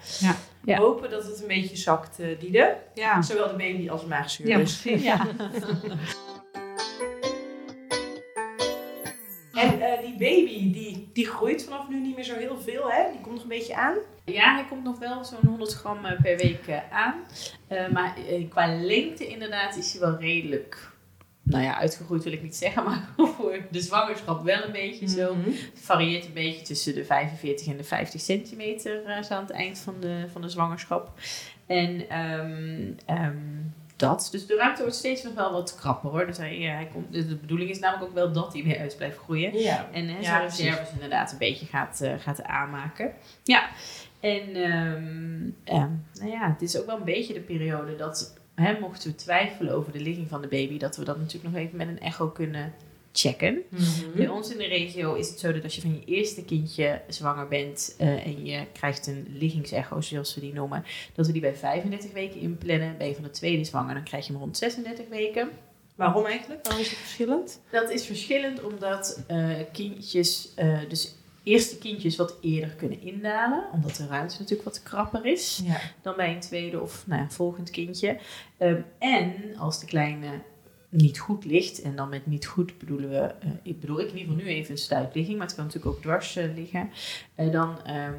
Ja. 0.64 0.76
Hopen 0.76 1.10
dat 1.10 1.24
het 1.24 1.40
een 1.40 1.46
beetje 1.46 1.76
zakt, 1.76 2.18
eh 2.20 2.26
Diede. 2.40 2.76
Ja, 2.94 3.22
Zowel 3.22 3.48
de 3.48 3.54
baby 3.56 3.90
als 3.90 4.04
maagzuur. 4.04 4.48
ja 4.48 4.56
precies. 4.56 5.02
ja. 5.02 5.26
En 9.54 9.80
eh, 9.80 10.00
die 10.00 10.12
baby, 10.18 10.72
die, 10.72 11.05
die 11.16 11.26
groeit 11.26 11.64
vanaf 11.64 11.88
nu 11.88 12.00
niet 12.00 12.14
meer 12.14 12.24
zo 12.24 12.34
heel 12.34 12.58
veel, 12.58 12.90
hè? 12.92 13.10
Die 13.10 13.20
komt 13.20 13.34
nog 13.34 13.42
een 13.42 13.48
beetje 13.48 13.76
aan. 13.76 13.96
Ja, 14.24 14.54
hij 14.54 14.64
komt 14.68 14.84
nog 14.84 14.98
wel 14.98 15.24
zo'n 15.24 15.46
100 15.46 15.72
gram 15.72 16.04
eh, 16.04 16.20
per 16.22 16.36
week 16.36 16.66
eh, 16.66 16.92
aan. 16.92 17.14
Eh, 17.66 17.88
maar 17.88 18.16
qua 18.48 18.74
lengte 18.74 19.26
inderdaad 19.26 19.76
is 19.76 19.92
hij 19.92 20.00
wel 20.00 20.18
redelijk... 20.18 20.94
Nou 21.42 21.64
ja, 21.64 21.78
uitgegroeid 21.78 22.24
wil 22.24 22.32
ik 22.32 22.42
niet 22.42 22.56
zeggen, 22.56 22.84
maar 22.84 23.08
voor 23.36 23.58
de 23.70 23.80
zwangerschap 23.80 24.44
wel 24.44 24.64
een 24.64 24.72
beetje 24.72 25.08
zo. 25.08 25.34
Mhm. 25.34 25.50
Het 25.50 25.80
varieert 25.80 26.24
een 26.24 26.32
beetje 26.32 26.62
tussen 26.62 26.94
de 26.94 27.04
45 27.04 27.66
en 27.66 27.76
de 27.76 27.84
50 27.84 28.20
centimeter 28.20 29.24
zo 29.24 29.34
aan 29.34 29.42
het 29.42 29.50
eind 29.50 29.78
van 29.78 29.94
de, 30.00 30.24
van 30.32 30.42
de 30.42 30.48
zwangerschap. 30.48 31.12
En 31.66 32.08
ehm, 32.08 32.92
dat. 33.96 34.28
Dus 34.30 34.46
de 34.46 34.56
ruimte 34.56 34.82
wordt 34.82 34.96
steeds 34.96 35.22
nog 35.22 35.34
wel 35.34 35.52
wat 35.52 35.74
krapper 35.74 36.10
hoor. 36.10 36.26
Dus 36.26 36.36
hij, 36.36 36.58
ja, 36.58 36.74
hij 36.74 36.88
komt, 36.92 37.12
de 37.12 37.26
de 37.26 37.36
bedoeling 37.36 37.70
is 37.70 37.78
namelijk 37.78 38.08
ook 38.08 38.14
wel 38.14 38.32
dat 38.32 38.52
hij 38.52 38.62
weer 38.62 38.78
uit 38.78 38.96
blijft 38.96 39.18
groeien. 39.18 39.58
Ja. 39.58 39.88
En 39.92 40.08
hè, 40.08 40.16
Ja, 40.16 40.22
zijn 40.22 40.42
reserves 40.42 40.92
inderdaad 40.92 41.32
een 41.32 41.38
beetje 41.38 41.66
gaat, 41.66 42.00
eh, 42.00 42.12
gaat 42.18 42.42
aanmaken. 42.42 43.12
Ja, 43.42 43.68
en 44.20 44.54
ehm, 44.54 45.50
ehm, 45.64 45.90
nou 46.12 46.30
ja, 46.30 46.50
het 46.52 46.62
is 46.62 46.78
ook 46.78 46.86
wel 46.86 46.96
een 46.96 47.04
beetje 47.04 47.34
de 47.34 47.40
periode 47.40 47.96
dat, 47.96 48.40
hè, 48.54 48.80
mochten 48.80 49.10
we 49.10 49.16
twijfelen 49.16 49.74
over 49.74 49.92
de 49.92 50.00
ligging 50.00 50.28
van 50.28 50.40
de 50.40 50.48
baby, 50.48 50.78
dat 50.78 50.96
we 50.96 51.04
dat 51.04 51.18
natuurlijk 51.18 51.54
nog 51.54 51.62
even 51.62 51.76
met 51.76 51.88
een 51.88 52.00
echo 52.00 52.28
kunnen 52.28 52.72
checken. 53.18 53.62
Mhm. 53.68 53.82
Bij 54.16 54.28
ons 54.28 54.50
in 54.50 54.58
de 54.58 54.66
regio 54.66 55.14
is 55.14 55.28
het 55.28 55.38
zo 55.38 55.52
dat 55.52 55.62
als 55.62 55.74
je 55.74 55.80
van 55.80 55.92
je 55.94 56.04
eerste 56.04 56.44
kindje 56.44 57.00
zwanger 57.08 57.48
bent 57.48 57.94
eh, 57.98 58.26
en 58.26 58.44
je 58.46 58.66
krijgt 58.72 59.06
een 59.06 59.26
liggingsecho, 59.38 60.00
zoals 60.00 60.34
we 60.34 60.40
die 60.40 60.52
noemen, 60.52 60.84
dat 61.14 61.26
we 61.26 61.32
die 61.32 61.40
bij 61.40 61.54
35 61.54 62.12
weken 62.12 62.40
inplannen. 62.40 62.94
Ben 62.98 63.06
je 63.08 63.14
van 63.14 63.22
de 63.24 63.30
tweede 63.30 63.64
zwanger, 63.64 63.94
dan 63.94 64.04
krijg 64.04 64.26
je 64.26 64.32
hem 64.32 64.40
rond 64.40 64.56
36 64.56 65.08
weken. 65.08 65.48
Waarom 65.94 66.24
eigenlijk? 66.24 66.64
Waarom 66.64 66.82
is 66.82 66.90
het 66.90 66.98
verschillend? 66.98 67.60
Dat 67.70 67.90
is 67.90 68.06
verschillend 68.06 68.62
omdat 68.62 69.22
eh, 69.26 69.48
kindjes, 69.72 70.52
eh, 70.54 70.78
dus 70.88 71.14
eerste 71.42 71.78
kindjes 71.78 72.16
wat 72.16 72.34
eerder 72.40 72.70
kunnen 72.70 73.00
indalen, 73.02 73.64
omdat 73.72 73.96
de 73.96 74.06
ruimte 74.06 74.34
natuurlijk 74.38 74.68
wat 74.68 74.82
krapper 74.82 75.26
is 75.26 75.60
Ja. 75.64 75.80
dan 76.02 76.16
bij 76.16 76.34
een 76.34 76.40
tweede 76.40 76.80
of 76.80 77.06
nou 77.06 77.26
volgend 77.28 77.70
kindje. 77.70 78.16
Ehm, 78.58 78.80
en 78.98 79.34
als 79.58 79.80
de 79.80 79.86
kleine 79.86 80.28
niet 80.88 81.18
goed 81.18 81.44
ligt, 81.44 81.82
en 81.82 81.96
dan 81.96 82.08
met 82.08 82.26
niet 82.26 82.46
goed 82.46 82.78
bedoelen 82.78 83.08
we, 83.10 83.16
eh, 83.16 83.50
ik 83.62 83.80
bedoel 83.80 84.00
ik 84.00 84.08
in 84.10 84.18
ieder 84.18 84.32
geval 84.32 84.44
nu 84.46 84.50
even 84.52 84.70
een 84.70 84.78
stuitligging, 84.78 85.38
maar 85.38 85.46
het 85.46 85.56
kan 85.56 85.64
natuurlijk 85.64 85.94
ook 85.94 86.02
dwars 86.02 86.36
eh, 86.36 86.54
liggen, 86.54 86.90
eh, 87.34 87.52
dan 87.52 87.82
ehm, 87.84 88.12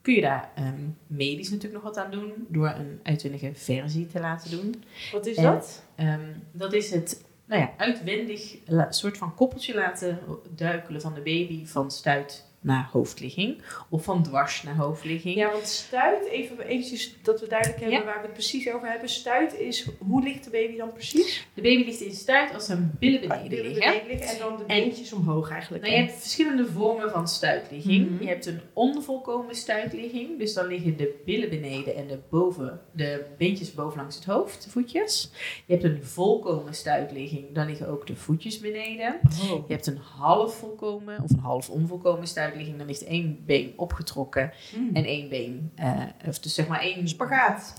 kun 0.00 0.14
je 0.14 0.20
daar 0.20 0.50
ehm, 0.54 0.80
medisch 1.06 1.50
natuurlijk 1.50 1.84
nog 1.84 1.94
wat 1.94 2.04
aan 2.04 2.10
doen 2.10 2.32
door 2.48 2.68
een 2.68 3.00
uitwendige 3.02 3.50
versie 3.54 4.06
te 4.06 4.20
laten 4.20 4.50
doen. 4.50 4.84
Wat 5.12 5.26
is 5.26 5.36
En- 5.36 5.42
dat? 5.44 5.84
Ehm, 5.94 6.32
dat 6.52 6.72
is 6.72 6.90
het 6.90 7.24
nou 7.44 7.60
ja, 7.60 7.72
uitwendig 7.76 8.56
soort 8.88 9.18
van 9.18 9.34
koppeltje 9.34 9.74
laten 9.74 10.18
duikelen 10.54 11.00
van 11.00 11.14
de 11.14 11.20
baby 11.20 11.66
van 11.66 11.90
stuit 11.90 12.50
naar 12.62 12.88
hoofdligging. 12.92 13.62
Of 13.88 14.04
van 14.04 14.22
dwars 14.22 14.62
naar 14.62 14.76
hoofdligging. 14.76 15.34
Ja, 15.34 15.50
want 15.52 15.66
stuit, 15.66 16.26
even 16.28 16.60
eventjes 16.66 17.16
dat 17.22 17.40
we 17.40 17.46
duidelijk 17.48 17.80
hebben 17.80 17.98
Ja. 17.98 18.04
waar 18.04 18.14
we 18.20 18.22
het 18.22 18.32
precies 18.32 18.70
over 18.72 18.88
hebben. 18.88 19.08
Stuit 19.08 19.58
is, 19.58 19.88
hoe 19.98 20.22
ligt 20.22 20.44
de 20.44 20.50
baby 20.50 20.76
dan 20.76 20.92
precies? 20.92 21.46
De 21.54 21.62
baby 21.62 21.84
ligt 21.84 22.00
in 22.00 22.12
stuit 22.14 22.54
als 22.54 22.64
zijn 22.66 22.96
billen 22.98 23.20
beneden 23.20 23.48
Billen 23.48 23.64
liggen. 23.64 23.80
beneden 23.92 24.06
liggen 24.08 24.28
en 24.28 24.38
dan 24.38 24.56
de 24.56 24.64
En- 24.66 24.82
beentjes 24.84 25.12
omhoog 25.12 25.50
eigenlijk. 25.50 25.84
Nou, 25.84 25.96
je 25.96 26.02
hebt 26.02 26.18
verschillende 26.20 26.66
vormen 26.66 27.10
van 27.10 27.28
stuitligging. 27.28 28.10
Mhm. 28.10 28.22
Je 28.22 28.28
hebt 28.28 28.46
een 28.46 28.60
onvolkomen 28.72 29.54
stuitligging. 29.54 30.38
Dus 30.38 30.54
dan 30.54 30.66
liggen 30.66 30.96
de 30.96 31.20
billen 31.24 31.48
beneden 31.48 31.96
en 31.96 32.06
de, 32.06 32.18
boven, 32.30 32.80
de 32.92 33.24
beentjes 33.38 33.74
bovenlangs 33.74 34.14
het 34.16 34.24
hoofd, 34.24 34.64
de 34.64 34.70
voetjes. 34.70 35.30
Je 35.66 35.72
hebt 35.72 35.84
een 35.84 36.04
volkomen 36.04 36.74
stuitligging. 36.74 37.44
Dan 37.52 37.66
liggen 37.66 37.88
ook 37.88 38.06
de 38.06 38.16
voetjes 38.16 38.58
beneden. 38.60 39.20
Oh. 39.24 39.64
Je 39.68 39.72
hebt 39.74 39.86
een 39.86 39.98
half 40.16 40.54
volkomen 40.54 41.22
of 41.22 41.30
een 41.30 41.38
half 41.38 41.70
onvolkomen 41.70 42.26
stuitligging. 42.26 42.50
Dan 42.76 42.86
ligt 42.86 43.04
één 43.04 43.42
been 43.46 43.72
opgetrokken 43.76 44.52
Mm. 44.76 44.90
en 44.92 45.04
één 45.04 45.28
been, 45.28 45.72
eh, 45.76 46.00
of 46.28 46.38
dus 46.38 46.54
zeg 46.54 46.66
maar 46.68 46.80
één... 46.80 47.08
Spagaat. 47.08 47.74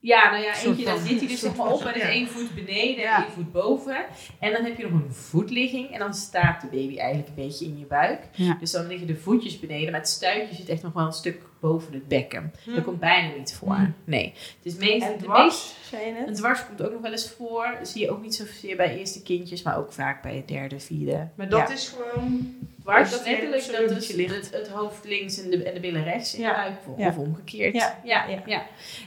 Ja, 0.00 0.30
nou 0.30 0.42
ja, 0.42 0.62
eentje, 0.62 0.84
van- 0.84 0.98
zit 0.98 1.18
hij 1.18 1.28
dus 1.28 1.40
zeg 1.40 1.56
maar 1.56 1.66
op 1.72 1.80
en 1.84 1.94
is 1.94 2.02
ja. 2.02 2.08
één 2.08 2.28
voet 2.28 2.54
beneden 2.54 3.02
Ja. 3.04 3.16
en 3.16 3.22
één 3.22 3.32
voet 3.32 3.52
boven. 3.52 3.96
En 4.38 4.52
dan 4.52 4.64
heb 4.64 4.76
je 4.78 4.82
nog 4.88 4.92
een 4.92 5.12
voetligging 5.14 5.90
en 5.90 5.98
dan 5.98 6.14
staat 6.14 6.60
de 6.60 6.66
baby 6.66 6.96
eigenlijk 6.98 7.28
een 7.28 7.34
beetje 7.46 7.64
in 7.64 7.78
je 7.78 7.84
buik. 7.84 8.20
Ja. 8.32 8.56
Dus 8.60 8.70
dan 8.70 8.86
liggen 8.86 9.06
de 9.06 9.16
voetjes 9.16 9.60
beneden, 9.60 9.90
maar 9.90 10.00
het 10.00 10.08
stuitje 10.08 10.54
zit 10.56 10.68
echt 10.68 10.82
nog 10.82 10.92
wel 10.92 11.06
een 11.06 11.12
stuk 11.12 11.42
boven 11.60 11.92
het 11.92 12.08
bekken. 12.08 12.52
Hm. 12.64 12.74
Dat 12.74 12.84
komt 12.84 13.00
bijna 13.00 13.36
niet 13.36 13.54
voor. 13.54 13.74
Hm. 13.74 13.90
Nee. 14.04 14.32
Het 14.34 14.56
is 14.62 14.74
meestal 14.74 15.12
En 15.12 15.18
de 15.18 15.24
dwars, 15.24 15.44
meest 15.64 15.74
zei 15.90 16.06
je 16.06 16.26
een 16.26 16.34
dwars 16.34 16.66
komt 16.66 16.82
ook 16.82 16.92
nog 16.92 17.00
wel 17.00 17.10
eens 17.12 17.30
voor. 17.30 17.76
Dat 17.78 17.88
zie 17.88 18.00
je 18.02 18.10
ook 18.10 18.22
niet 18.22 18.34
zozeer 18.34 18.76
bij 18.76 18.98
eerste 18.98 19.22
kindjes, 19.22 19.62
maar 19.62 19.78
ook 19.78 19.92
vaak 19.92 20.22
bij 20.22 20.36
het 20.36 20.48
derde, 20.48 20.80
vierde. 20.80 21.28
Maar 21.34 21.48
dat 21.48 21.68
Ja. 21.68 21.74
is 21.74 21.88
gewoon... 21.88 22.56
dwars. 22.92 23.10
dat 23.10 23.24
letterlijk 23.26 23.62
het 23.62 23.94
dat 23.94 24.16
ligt. 24.16 24.34
het, 24.34 24.50
het 24.52 24.68
hoofd 24.68 25.04
links 25.04 25.42
en 25.42 25.50
de, 25.50 25.62
en 25.62 25.74
de 25.74 25.80
billen 25.80 26.04
rechts 26.04 26.34
in 26.34 26.40
Ja. 26.40 26.48
de 26.50 26.56
buik. 26.56 26.74
Of, 26.86 26.98
Ja. 26.98 27.08
of 27.08 27.16
omgekeerd. 27.18 27.74
Ja, 27.74 27.98
ja, 28.04 28.24
ja. 28.46 28.62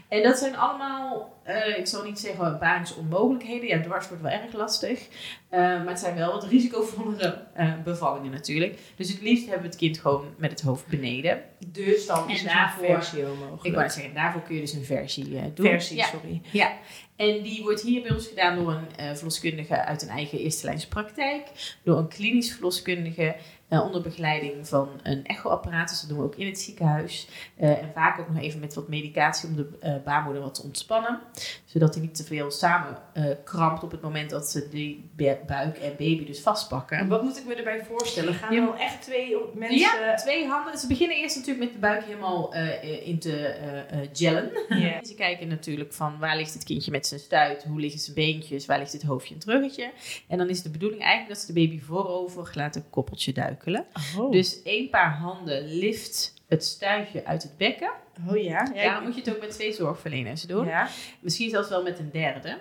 En 0.08 0.24
dat 0.24 0.38
zijn 0.38 0.56
allemaal 0.58 1.34
eh, 1.56 1.78
ik 1.78 1.88
zal 1.88 2.04
niet 2.04 2.20
zeggen 2.20 2.60
baringsonmogelijkheden. 2.60 3.68
Ja, 3.68 3.82
dwars 3.82 4.08
wordt 4.08 4.24
wel 4.24 4.32
erg 4.32 4.54
lastig. 4.54 5.08
Eh, 5.50 5.60
maar 5.60 5.88
het 5.88 6.00
zijn 6.00 6.16
wel 6.16 6.32
wat 6.32 6.44
risicovollere 6.44 7.44
eh, 7.54 7.74
bevallingen 7.84 8.32
natuurlijk. 8.32 8.80
Dus 8.96 9.10
het 9.10 9.22
liefst 9.22 9.44
hebben 9.44 9.62
we 9.62 9.68
het 9.68 9.78
kind 9.78 9.98
gewoon 10.00 10.26
met 10.38 10.52
het 10.52 10.62
hoofd 10.62 10.88
beneden. 10.88 11.42
Dus 11.68 12.06
dan 12.06 12.24
En 12.28 12.34
is 12.34 12.44
daarvoor- 12.44 12.84
een 12.86 12.94
versie 12.94 13.24
mogelijk. 13.24 13.64
Ik 13.64 13.74
wou 13.74 13.90
zeggen, 13.90 14.14
daarvoor 14.14 14.42
kun 14.42 14.56
je 14.56 14.62
dus 14.62 14.74
een 14.74 14.86
versie 14.86 15.52
doen. 15.54 15.66
versie, 15.66 15.98
Ja. 15.98 16.06
sorry. 16.06 16.42
Ja, 16.52 16.72
en 17.16 17.42
die 17.42 17.62
wordt 17.64 17.82
hier 17.82 18.02
bij 18.02 18.12
ons 18.12 18.28
gedaan 18.28 18.56
door 18.56 18.72
een 18.98 19.16
verloskundige 19.16 19.86
uit 19.86 20.02
een 20.02 20.10
eigen 20.10 20.38
eerste 20.40 20.66
lijns 20.66 20.88
praktijk. 20.88 21.48
Door 21.84 21.98
een 21.98 22.08
klinisch 22.08 22.52
verloskundige 22.54 23.36
onder 23.70 24.02
begeleiding 24.02 24.68
van 24.68 24.90
een 25.04 25.26
echoapparaat. 25.26 25.90
Dus 25.90 26.00
dat 26.00 26.10
doen 26.10 26.18
we 26.18 26.24
ook 26.24 26.36
in 26.36 26.46
het 26.48 26.60
ziekenhuis. 26.60 27.28
En 27.58 27.92
vaak 27.94 28.20
ook 28.20 28.30
nog 28.30 28.42
even 28.44 28.60
met 28.60 28.74
wat 28.74 28.88
medicatie 28.88 29.50
om 29.50 29.56
de 29.56 30.00
baarmoeder 30.06 30.42
wat 30.42 30.56
te 30.56 30.62
ontspannen. 30.64 31.20
Zodat 31.66 31.94
hij 31.94 32.04
niet 32.04 32.16
te 32.16 32.24
veel 32.24 32.52
samen 32.52 32.98
eh, 33.14 33.24
krampt 33.44 33.84
op 33.84 33.92
het 33.92 34.02
moment 34.02 34.30
dat 34.30 34.48
ze 34.48 34.68
die 34.70 35.10
bu- 35.16 35.38
buik 35.48 35.78
en 35.78 35.90
baby 35.98 36.26
dus 36.26 36.40
vastpakken. 36.42 36.98
En 36.98 37.08
wat 37.08 37.24
moet 37.24 37.38
ik 37.38 37.46
me 37.46 37.56
erbij 37.56 37.84
voorstellen? 37.86 38.34
Gaan 38.34 38.56
Ja. 38.56 38.62
wel 38.64 38.76
echt 38.78 39.02
twee 39.02 39.36
mensen... 39.54 39.80
Ja, 39.80 40.16
twee 40.16 40.48
handen. 40.48 40.78
Ze 40.78 40.88
beginnen 40.88 41.18
eerst 41.18 41.36
natuurlijk 41.36 41.66
met 41.66 41.74
de 41.74 41.80
buik 41.80 42.04
helemaal 42.04 42.54
eh, 42.54 43.08
in 43.08 43.20
te 43.20 43.46
eh, 43.48 43.80
eh, 44.02 44.10
gellen. 44.14 44.52
Ja. 44.70 45.04
Ze 45.10 45.16
kijken 45.16 45.48
natuurlijk 45.48 45.94
van 45.94 46.20
waar 46.20 46.38
ligt 46.38 46.54
het 46.54 46.64
kindje 46.64 46.92
met 46.92 47.08
zijn 47.08 47.20
stuit, 47.20 47.64
hoe 47.64 47.80
liggen 47.80 48.00
zijn 48.00 48.16
beentjes, 48.16 48.66
waar 48.66 48.80
ligt 48.80 48.92
het 48.94 49.04
hoofdje 49.04 49.34
en 49.34 49.40
het 49.40 49.50
ruggetje. 49.50 49.92
En 50.28 50.38
dan 50.38 50.50
is 50.50 50.62
de 50.62 50.70
bedoeling 50.70 51.02
eigenlijk 51.02 51.34
dat 51.34 51.40
ze 51.46 51.54
de 51.54 51.60
baby 51.68 51.80
voorover 51.80 52.52
laten 52.54 52.86
koppeltje 52.90 53.34
duikelen. 53.34 53.86
Oh. 54.18 54.32
Dus 54.32 54.62
één 54.64 54.90
paar 54.90 55.18
handen 55.18 55.64
lift 55.78 56.34
het 56.48 56.66
stuitje 56.66 57.26
uit 57.26 57.44
het 57.44 57.58
bekken. 57.58 57.92
Oh 58.30 58.44
ja. 58.44 58.72
Ja, 58.74 58.94
dan 58.94 59.04
moet 59.04 59.16
je 59.16 59.22
het 59.22 59.30
ook 59.36 59.42
met 59.42 59.52
twee 59.52 59.74
zorgverleners 59.74 60.42
doen. 60.42 60.66
Ja. 60.66 60.88
Misschien 61.20 61.50
zelfs 61.50 61.70
wel 61.70 61.84
met 61.84 62.00
een 62.00 62.12
derde. 62.12 62.60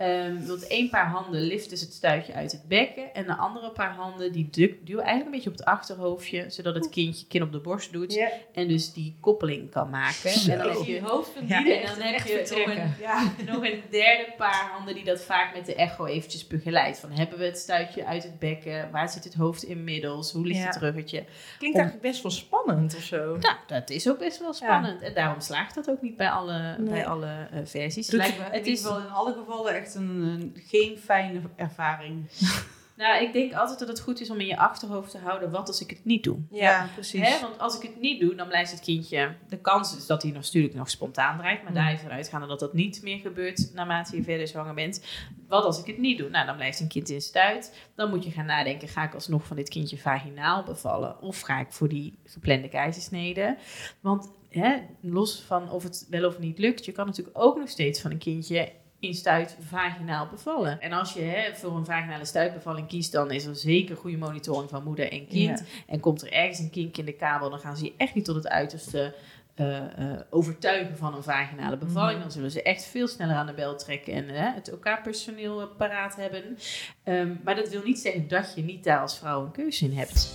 Ehm 0.00 0.46
want 0.46 0.66
één 0.66 0.90
paar 0.90 1.06
handen 1.06 1.40
lift 1.40 1.70
dus 1.70 1.80
het 1.80 1.92
stuitje 1.92 2.32
uit 2.34 2.52
het 2.52 2.68
bekken. 2.68 3.14
En 3.14 3.26
de 3.26 3.36
andere 3.36 3.70
paar 3.70 3.94
handen 3.94 4.32
die 4.32 4.48
du- 4.50 4.78
duwen 4.84 5.04
eigenlijk 5.04 5.24
een 5.24 5.30
beetje 5.30 5.50
op 5.50 5.56
het 5.56 5.64
achterhoofdje. 5.66 6.44
Zodat 6.50 6.74
het 6.74 6.88
kindje 6.88 7.26
kin 7.26 7.42
op 7.42 7.52
de 7.52 7.58
borst 7.60 7.92
doet. 7.92 8.14
Ja. 8.14 8.28
En 8.52 8.68
dus 8.68 8.92
die 8.92 9.16
koppeling 9.20 9.70
kan 9.70 9.90
maken. 9.90 10.30
En 10.30 10.58
dan 10.58 10.68
heb 10.68 10.82
je 10.86 11.00
hoofd 11.02 11.30
van 11.36 11.46
Ja, 11.46 11.58
en 11.58 11.64
dan 11.98 11.98
heb 12.06 12.26
je 12.26 12.46
nog 12.66 12.76
een, 12.76 12.92
Ja. 13.00 13.32
nog 13.52 13.64
een 13.64 13.82
derde 13.90 14.32
paar 14.36 14.70
handen 14.72 14.94
die 14.94 15.04
dat 15.04 15.20
vaak 15.22 15.54
met 15.54 15.66
de 15.66 15.74
echo 15.74 16.04
eventjes 16.06 16.46
begeleidt. 16.46 16.98
Van 16.98 17.10
hebben 17.10 17.38
we 17.38 17.44
het 17.44 17.58
stuitje 17.58 18.06
uit 18.06 18.22
het 18.22 18.38
bekken? 18.38 18.90
Waar 18.90 19.08
zit 19.08 19.24
het 19.24 19.34
hoofd 19.34 19.62
inmiddels? 19.62 20.32
Hoe 20.32 20.46
ligt 20.46 20.58
Ja. 20.60 20.66
het 20.66 20.76
ruggetje? 20.76 21.24
Klinkt 21.58 21.78
eigenlijk 21.78 22.06
best 22.10 22.22
wel 22.22 22.32
spannend 22.32 22.96
of 22.96 23.02
zo. 23.02 23.36
Nou, 23.36 23.54
dat 23.66 23.90
is 23.90 24.08
ook 24.08 24.18
best 24.18 24.38
wel 24.38 24.52
spannend. 24.52 25.02
En 25.02 25.14
daarom 25.14 25.40
slaagt 25.40 25.74
dat 25.74 25.90
ook 25.90 26.02
niet 26.02 26.16
bij 26.16 26.30
alle, 26.30 26.74
Nee. 26.78 26.90
bij 26.90 27.06
alle 27.06 27.48
eh, 27.52 27.58
versies. 27.64 28.06
Het 28.06 28.16
lijkt 28.16 28.38
me 28.38 28.42
het 28.44 28.52
in 28.52 28.58
ieder 28.58 28.72
is 28.72 28.80
geval 28.82 28.98
in 28.98 29.10
alle 29.10 29.32
gevallen 29.32 29.74
echt 29.74 29.89
een, 29.94 30.08
een- 30.22 30.56
geen 30.66 30.98
fijne 30.98 31.40
ervaring. 31.56 32.24
Nou, 32.96 33.22
ik 33.24 33.32
denk 33.32 33.52
altijd 33.54 33.78
dat 33.78 33.88
het 33.88 34.00
goed 34.00 34.20
is 34.20 34.30
om 34.30 34.40
in 34.40 34.46
je 34.46 34.56
achterhoofd 34.58 35.10
te 35.10 35.18
houden, 35.18 35.50
wat 35.50 35.68
als 35.68 35.80
ik 35.80 35.90
het 35.90 36.04
niet 36.04 36.24
doe? 36.24 36.38
Ja. 36.50 36.88
precies. 36.94 37.28
Hè? 37.28 37.40
Want 37.40 37.58
als 37.58 37.76
ik 37.76 37.82
het 37.82 38.00
niet 38.00 38.20
doe, 38.20 38.34
dan 38.34 38.48
blijft 38.48 38.70
het 38.70 38.80
kindje... 38.80 39.34
De 39.48 39.58
kans 39.60 39.96
is 39.96 40.06
dat 40.06 40.22
hij 40.22 40.30
nog, 40.32 40.42
natuurlijk 40.42 40.74
nog 40.74 40.90
spontaan 40.90 41.38
draait, 41.38 41.62
maar 41.62 41.72
Mm. 41.72 41.76
daar 41.78 41.92
is 41.92 41.98
vanuit 42.00 42.16
uitgaande 42.16 42.46
dat 42.46 42.60
dat 42.60 42.72
niet 42.74 43.02
meer 43.02 43.18
gebeurt 43.18 43.70
naarmate 43.74 44.16
je 44.16 44.22
verder 44.22 44.48
zwanger 44.48 44.74
bent. 44.74 45.04
Wat 45.48 45.64
als 45.64 45.78
ik 45.80 45.86
het 45.86 45.98
niet 45.98 46.18
doe? 46.18 46.28
Nou, 46.28 46.46
dan 46.46 46.56
blijft 46.56 46.80
een 46.80 46.88
kind 46.88 47.08
in 47.08 47.20
stuit. 47.20 47.88
Dan 47.94 48.10
moet 48.10 48.24
je 48.24 48.30
gaan 48.30 48.46
nadenken, 48.46 48.88
ga 48.88 49.04
ik 49.04 49.14
alsnog 49.14 49.46
van 49.46 49.56
dit 49.56 49.68
kindje 49.68 49.98
vaginaal 49.98 50.62
bevallen? 50.64 51.20
Of 51.22 51.40
ga 51.40 51.60
ik 51.60 51.72
voor 51.72 51.88
die 51.88 52.18
geplande 52.24 52.68
keizersnede? 52.68 53.56
Want 54.00 54.30
hè, 54.48 54.76
los 55.00 55.42
van 55.46 55.70
of 55.70 55.82
het 55.82 56.06
wel 56.10 56.26
of 56.26 56.38
niet 56.38 56.58
lukt, 56.58 56.84
je 56.84 56.92
kan 56.92 57.06
natuurlijk 57.06 57.38
ook 57.38 57.58
nog 57.58 57.68
steeds 57.68 58.00
van 58.00 58.10
een 58.10 58.18
kindje 58.18 58.72
in 59.00 59.14
stuit 59.14 59.56
vaginaal 59.60 60.28
bevallen. 60.30 60.80
En 60.80 60.92
als 60.92 61.12
je 61.12 61.20
hè, 61.20 61.54
voor 61.54 61.76
een 61.76 61.84
vaginale 61.84 62.24
stuitbevalling 62.24 62.88
kiest, 62.88 63.12
dan 63.12 63.30
is 63.30 63.44
er 63.44 63.56
zeker 63.56 63.96
goede 63.96 64.16
monitoring 64.16 64.70
van 64.70 64.84
moeder 64.84 65.12
en 65.12 65.26
kind. 65.26 65.64
En 65.86 66.00
komt 66.00 66.22
er 66.22 66.32
ergens 66.32 66.58
een 66.58 66.70
kink 66.70 66.96
in 66.96 67.04
de 67.04 67.12
kabel, 67.12 67.50
dan 67.50 67.58
gaan 67.58 67.76
ze 67.76 67.84
je 67.84 67.94
echt 67.96 68.14
niet 68.14 68.24
tot 68.24 68.34
het 68.34 68.48
uiterste 68.48 69.14
eh, 69.54 69.76
eh, 69.76 70.20
overtuigen 70.30 70.96
van 70.96 71.14
een 71.14 71.22
vaginale 71.22 71.76
bevalling. 71.76 72.12
Mhm. 72.12 72.22
Dan 72.22 72.30
zullen 72.30 72.50
ze 72.50 72.62
echt 72.62 72.84
veel 72.84 73.08
sneller 73.08 73.34
aan 73.34 73.46
de 73.46 73.54
bel 73.54 73.76
trekken 73.76 74.12
en 74.12 74.28
hè, 74.28 74.50
het 74.52 74.72
OK-personeel 74.72 75.60
eh, 75.60 75.66
paraat 75.76 76.16
hebben. 76.16 76.58
Ehm, 77.04 77.34
maar 77.44 77.54
dat 77.54 77.68
wil 77.68 77.82
niet 77.82 77.98
zeggen 77.98 78.28
dat 78.28 78.52
je 78.56 78.62
niet 78.62 78.84
daar 78.84 79.00
als 79.00 79.18
vrouw 79.18 79.44
een 79.44 79.50
keuze 79.50 79.84
in 79.84 79.92
hebt. 79.92 80.32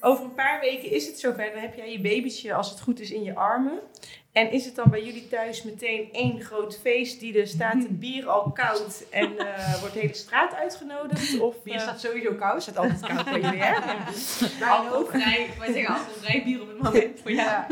Over 0.00 0.24
een 0.24 0.34
paar 0.34 0.60
weken 0.60 0.90
is 0.90 1.06
het 1.06 1.18
zover. 1.18 1.50
Dan 1.52 1.60
heb 1.60 1.74
jij 1.74 1.92
je 1.92 2.00
babytje, 2.00 2.54
als 2.54 2.70
het 2.70 2.80
goed 2.80 3.00
is, 3.00 3.10
in 3.10 3.22
je 3.22 3.34
armen. 3.34 3.80
En 4.32 4.52
is 4.52 4.64
het 4.64 4.74
dan 4.74 4.90
bij 4.90 5.04
jullie 5.04 5.28
thuis 5.28 5.62
meteen 5.62 6.08
één 6.12 6.40
groot 6.40 6.78
feest? 6.78 7.20
Die 7.20 7.40
er 7.40 7.46
staat 7.46 7.82
het 7.82 7.98
bier 7.98 8.26
al 8.26 8.50
koud 8.50 9.04
en 9.10 9.38
eh, 9.38 9.80
wordt 9.80 9.94
de 9.94 10.00
hele 10.00 10.14
straat 10.14 10.54
uitgenodigd? 10.54 11.40
Of 11.40 11.62
Bier 11.62 11.74
eh, 11.74 11.80
staat 11.80 12.00
sowieso 12.00 12.34
koud. 12.34 12.62
staat 12.62 12.76
altijd 12.76 13.00
koud 13.00 13.24
bij 13.24 13.40
jullie, 13.40 13.62
hè? 13.62 13.70
Ja. 13.70 14.78
Ook. 14.78 14.84
Alcoholvrij, 14.84 15.48
wij 15.58 15.72
zeggen 15.72 15.94
alcoholvrij 15.94 16.42
bier 16.44 16.62
op 16.62 16.68
het 16.68 16.82
moment 16.82 17.20
voor 17.20 17.32
jou. 17.32 17.48
Ja. 17.48 17.68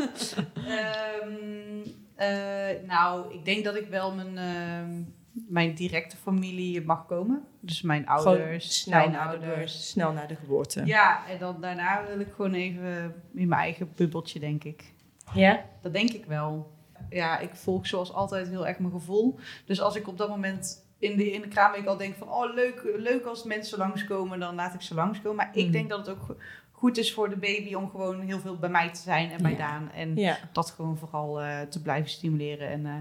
Ehm, 0.67 1.89
eh, 2.15 2.87
nou, 2.87 3.33
ik 3.33 3.45
denk 3.45 3.63
dat 3.63 3.75
ik 3.75 3.87
wel 3.87 4.13
mijn, 4.15 4.37
ehm, 4.37 5.01
mijn 5.47 5.73
directe 5.73 6.17
familie 6.17 6.81
mag 6.81 7.05
komen. 7.05 7.43
Dus 7.59 7.81
mijn 7.81 8.07
ouders, 8.07 8.81
snel 8.81 8.99
mijn 8.99 9.11
naar, 9.11 9.39
de, 9.39 9.45
ouders. 9.45 9.89
snel 9.89 10.11
naar 10.11 10.27
de 10.27 10.35
geboorte. 10.35 10.85
Ja, 10.85 11.27
en 11.27 11.37
dan 11.39 11.61
daarna 11.61 12.05
wil 12.07 12.19
ik 12.19 12.31
gewoon 12.35 12.53
even 12.53 13.15
in 13.33 13.47
mijn 13.47 13.61
eigen 13.61 13.91
bubbeltje, 13.95 14.39
denk 14.39 14.63
ik. 14.63 14.95
Ja? 15.33 15.65
Dat 15.81 15.93
denk 15.93 16.09
ik 16.09 16.25
wel. 16.25 16.71
Ja, 17.09 17.39
ik 17.39 17.55
volg 17.55 17.87
zoals 17.87 18.13
altijd 18.13 18.47
heel 18.47 18.67
erg 18.67 18.79
mijn 18.79 18.91
gevoel. 18.91 19.39
Dus 19.65 19.81
als 19.81 19.95
ik 19.95 20.07
op 20.07 20.17
dat 20.17 20.29
moment 20.29 20.85
in 20.99 21.17
de, 21.17 21.31
in 21.31 21.41
de 21.41 21.47
kraamweek 21.47 21.85
al 21.85 21.97
denk 21.97 22.15
van... 22.15 22.29
oh, 22.29 22.53
leuk, 22.53 22.81
leuk 22.97 23.25
als 23.25 23.43
mensen 23.43 23.77
langskomen, 23.77 24.39
dan 24.39 24.55
laat 24.55 24.73
ik 24.73 24.81
ze 24.81 24.93
langskomen. 24.93 25.35
Maar 25.35 25.49
ik 25.53 25.65
Mm. 25.65 25.71
denk 25.71 25.89
dat 25.89 25.99
het 25.99 26.09
ook 26.09 26.21
go- 26.23 26.35
goed 26.71 26.97
is 26.97 27.13
voor 27.13 27.29
de 27.29 27.35
baby 27.37 27.73
om 27.73 27.89
gewoon 27.89 28.21
heel 28.21 28.39
veel 28.39 28.57
bij 28.57 28.69
mij 28.69 28.89
te 28.91 28.99
zijn 29.01 29.31
en 29.31 29.41
bij 29.41 29.51
Ja. 29.51 29.57
Daan. 29.57 29.91
En 29.91 30.15
Ja. 30.15 30.37
dat 30.51 30.69
gewoon 30.71 30.97
vooral 30.97 31.41
eh, 31.41 31.61
te 31.61 31.81
blijven 31.81 32.09
stimuleren. 32.09 32.69
En 32.69 32.85
eh, 32.85 32.93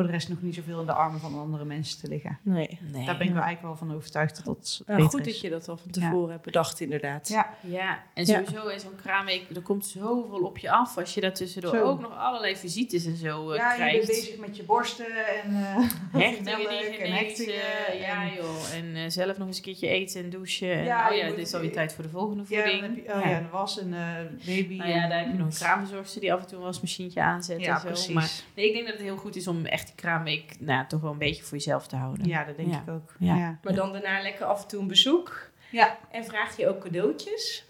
voor 0.00 0.08
de 0.08 0.14
rest 0.14 0.28
nog 0.28 0.42
niet 0.42 0.54
zoveel 0.54 0.80
in 0.80 0.86
de 0.86 0.92
armen 0.92 1.20
van 1.20 1.38
andere 1.38 1.64
mensen 1.64 2.00
te 2.00 2.08
liggen. 2.08 2.38
Nee. 2.42 2.78
Nee. 2.92 3.06
Daar 3.06 3.16
ben 3.16 3.26
ik 3.26 3.32
wel 3.32 3.42
eigenlijk 3.42 3.62
wel 3.62 3.76
van 3.88 3.96
overtuigd 3.96 4.36
dat 4.36 4.44
dat 4.44 4.82
Nou, 4.86 4.98
beter 5.02 5.18
goed 5.18 5.26
is. 5.26 5.32
dat 5.32 5.42
je 5.42 5.50
dat 5.50 5.68
al 5.68 5.76
van 5.76 5.90
tevoren 5.90 6.30
hebt 6.30 6.44
bedacht, 6.44 6.80
inderdaad. 6.80 7.28
Ja. 7.28 7.54
Ja, 7.60 8.02
en 8.14 8.26
Ja. 8.26 8.42
sowieso 8.44 8.68
in 8.68 8.80
zo'n 8.80 8.96
kraamweek, 9.02 9.50
er 9.54 9.60
komt 9.62 9.86
zoveel 9.86 10.40
op 10.40 10.58
je 10.58 10.70
af. 10.70 10.96
Als 10.98 11.14
je 11.14 11.20
daartussendoor 11.20 11.74
Zo. 11.74 11.82
ook 11.82 12.00
nog 12.00 12.16
allerlei 12.18 12.56
visites 12.56 13.04
en 13.06 13.16
zo 13.16 13.50
eh, 13.50 13.56
ja, 13.56 13.70
je 13.70 13.76
krijgt. 13.76 13.96
bent 13.96 14.06
bezig 14.18 14.36
met 14.38 14.56
je 14.56 14.62
borsten 14.62 15.06
en 15.42 15.54
eh 15.54 15.88
Hechtingen 16.22 16.98
en 17.00 17.12
hechtingen. 17.12 17.54
ja 18.00 18.22
en- 18.22 18.34
joh. 18.34 18.74
En 18.74 18.94
eh, 18.94 19.02
zelf 19.08 19.38
nog 19.38 19.46
eens 19.46 19.56
een 19.56 19.62
keertje 19.62 19.88
eten 19.88 20.22
en 20.24 20.30
douchen. 20.30 20.72
En, 20.72 20.84
Ja, 20.84 21.10
oh 21.10 21.16
ja, 21.16 21.26
dit 21.28 21.38
is 21.38 21.54
alweer 21.54 21.72
tijd 21.72 21.92
voor 21.94 22.04
de 22.04 22.10
volgende 22.10 22.44
Ja, 22.48 22.60
voeding. 22.62 22.80
dan 22.80 22.90
heb 22.94 23.04
je, 23.06 23.12
oh 23.14 23.30
ja, 23.30 23.38
de 23.40 23.48
was 23.48 23.78
en 23.80 23.92
eh 23.94 24.46
baby. 24.46 24.76
Nou 24.76 24.90
ja, 24.90 25.02
en- 25.02 25.08
daar 25.08 25.18
heb 25.18 25.32
je 25.32 25.38
nog 25.38 25.46
een 25.46 25.54
kraamverzorgster 25.54 26.20
die 26.20 26.32
af 26.32 26.40
en 26.40 26.46
toe 26.46 26.58
een 26.58 26.64
wasmachientje 26.64 27.20
aanzet 27.22 27.60
Ja, 27.60 27.74
en 27.74 27.80
zo. 27.80 27.86
precies. 27.86 28.14
Maar 28.14 28.30
nee, 28.54 28.66
ik 28.66 28.72
denk 28.72 28.84
dat 28.84 28.94
het 28.94 29.02
heel 29.02 29.16
goed 29.16 29.36
is 29.36 29.46
om 29.46 29.64
echt 29.66 29.89
die 29.94 30.04
kraamweek 30.04 30.54
nou, 30.60 30.86
toch 30.86 31.00
wel 31.00 31.12
een 31.12 31.18
beetje 31.18 31.42
voor 31.42 31.56
jezelf 31.56 31.86
te 31.86 31.96
houden. 31.96 32.26
Ja, 32.26 32.44
dat 32.44 32.56
denk 32.56 32.72
Ja. 32.72 32.82
ik 32.86 32.88
ook. 32.92 33.14
Ja. 33.18 33.36
Ja. 33.36 33.58
Maar 33.62 33.74
dan 33.74 33.92
daarna 33.92 34.22
lekker 34.22 34.44
af 34.46 34.62
en 34.62 34.68
toe 34.68 34.80
een 34.80 34.86
bezoek. 34.88 35.50
Ja. 35.70 35.98
En 36.10 36.24
vraag 36.24 36.56
je 36.56 36.68
ook 36.68 36.80
cadeautjes? 36.82 37.64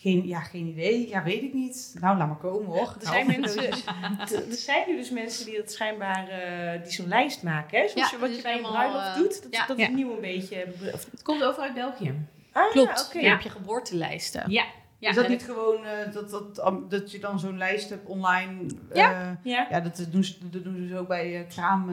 Geen, 0.00 0.26
ja, 0.26 0.40
geen 0.40 0.66
idee. 0.66 1.08
Ja, 1.08 1.22
weet 1.22 1.42
ik 1.42 1.54
niet. 1.54 1.96
Nou, 2.00 2.16
laat 2.18 2.26
maar 2.28 2.36
komen 2.36 2.66
hoor. 2.66 2.94
Er 3.00 3.06
zijn, 3.06 3.26
mensen, 3.26 3.70
er 4.50 4.56
zijn 4.56 4.84
nu 4.88 4.96
dus 4.96 5.10
mensen 5.10 5.46
die 5.46 5.56
dat 5.56 5.72
schijnbaar 5.72 6.28
eh, 6.28 6.82
die 6.82 6.92
zo'n 6.92 7.08
lijst 7.08 7.42
maken. 7.42 7.80
Hè? 7.80 7.88
Zoals 7.88 8.10
Ja, 8.10 8.16
je- 8.16 8.20
wat 8.20 8.28
dus 8.28 8.36
je 8.36 8.42
bij 8.42 8.56
een 8.56 8.62
bruiloft 8.62 9.06
eh, 9.06 9.14
doet. 9.16 9.42
Dat, 9.42 9.52
ja. 9.52 9.66
dat 9.66 9.78
Ja. 9.78 9.88
is 9.88 9.94
nieuw 9.94 10.14
een 10.14 10.20
beetje. 10.20 10.66
of- 10.94 11.10
Het 11.10 11.22
komt 11.22 11.44
over 11.44 11.62
uit 11.62 11.74
België. 11.74 12.14
Ah, 12.52 12.70
Klopt. 12.70 13.06
oké. 13.08 13.20
Dan 13.20 13.30
heb 13.30 13.40
je 13.40 13.48
geboortelijsten. 13.50 14.50
Ja. 14.50 14.64
Ja 14.98 15.08
is 15.10 15.16
dat 15.16 15.28
niet 15.28 15.42
gewoon 15.44 15.84
eh, 15.84 16.12
dat, 16.12 16.30
dat, 16.30 16.90
dat 16.90 17.10
je 17.10 17.18
dan 17.18 17.40
zo'n 17.40 17.58
lijst 17.58 17.90
hebt 17.90 18.06
online? 18.06 18.66
Ja. 18.94 19.20
eh, 19.20 19.52
Ja, 19.52 19.66
ja, 19.70 19.80
dat 19.80 20.06
doen 20.10 20.24
ze, 20.24 20.48
dat 20.50 20.64
doen 20.64 20.86
ze 20.88 20.98
ook 20.98 21.08
bij 21.08 21.40
eh, 21.40 21.48
kraam, 21.48 21.90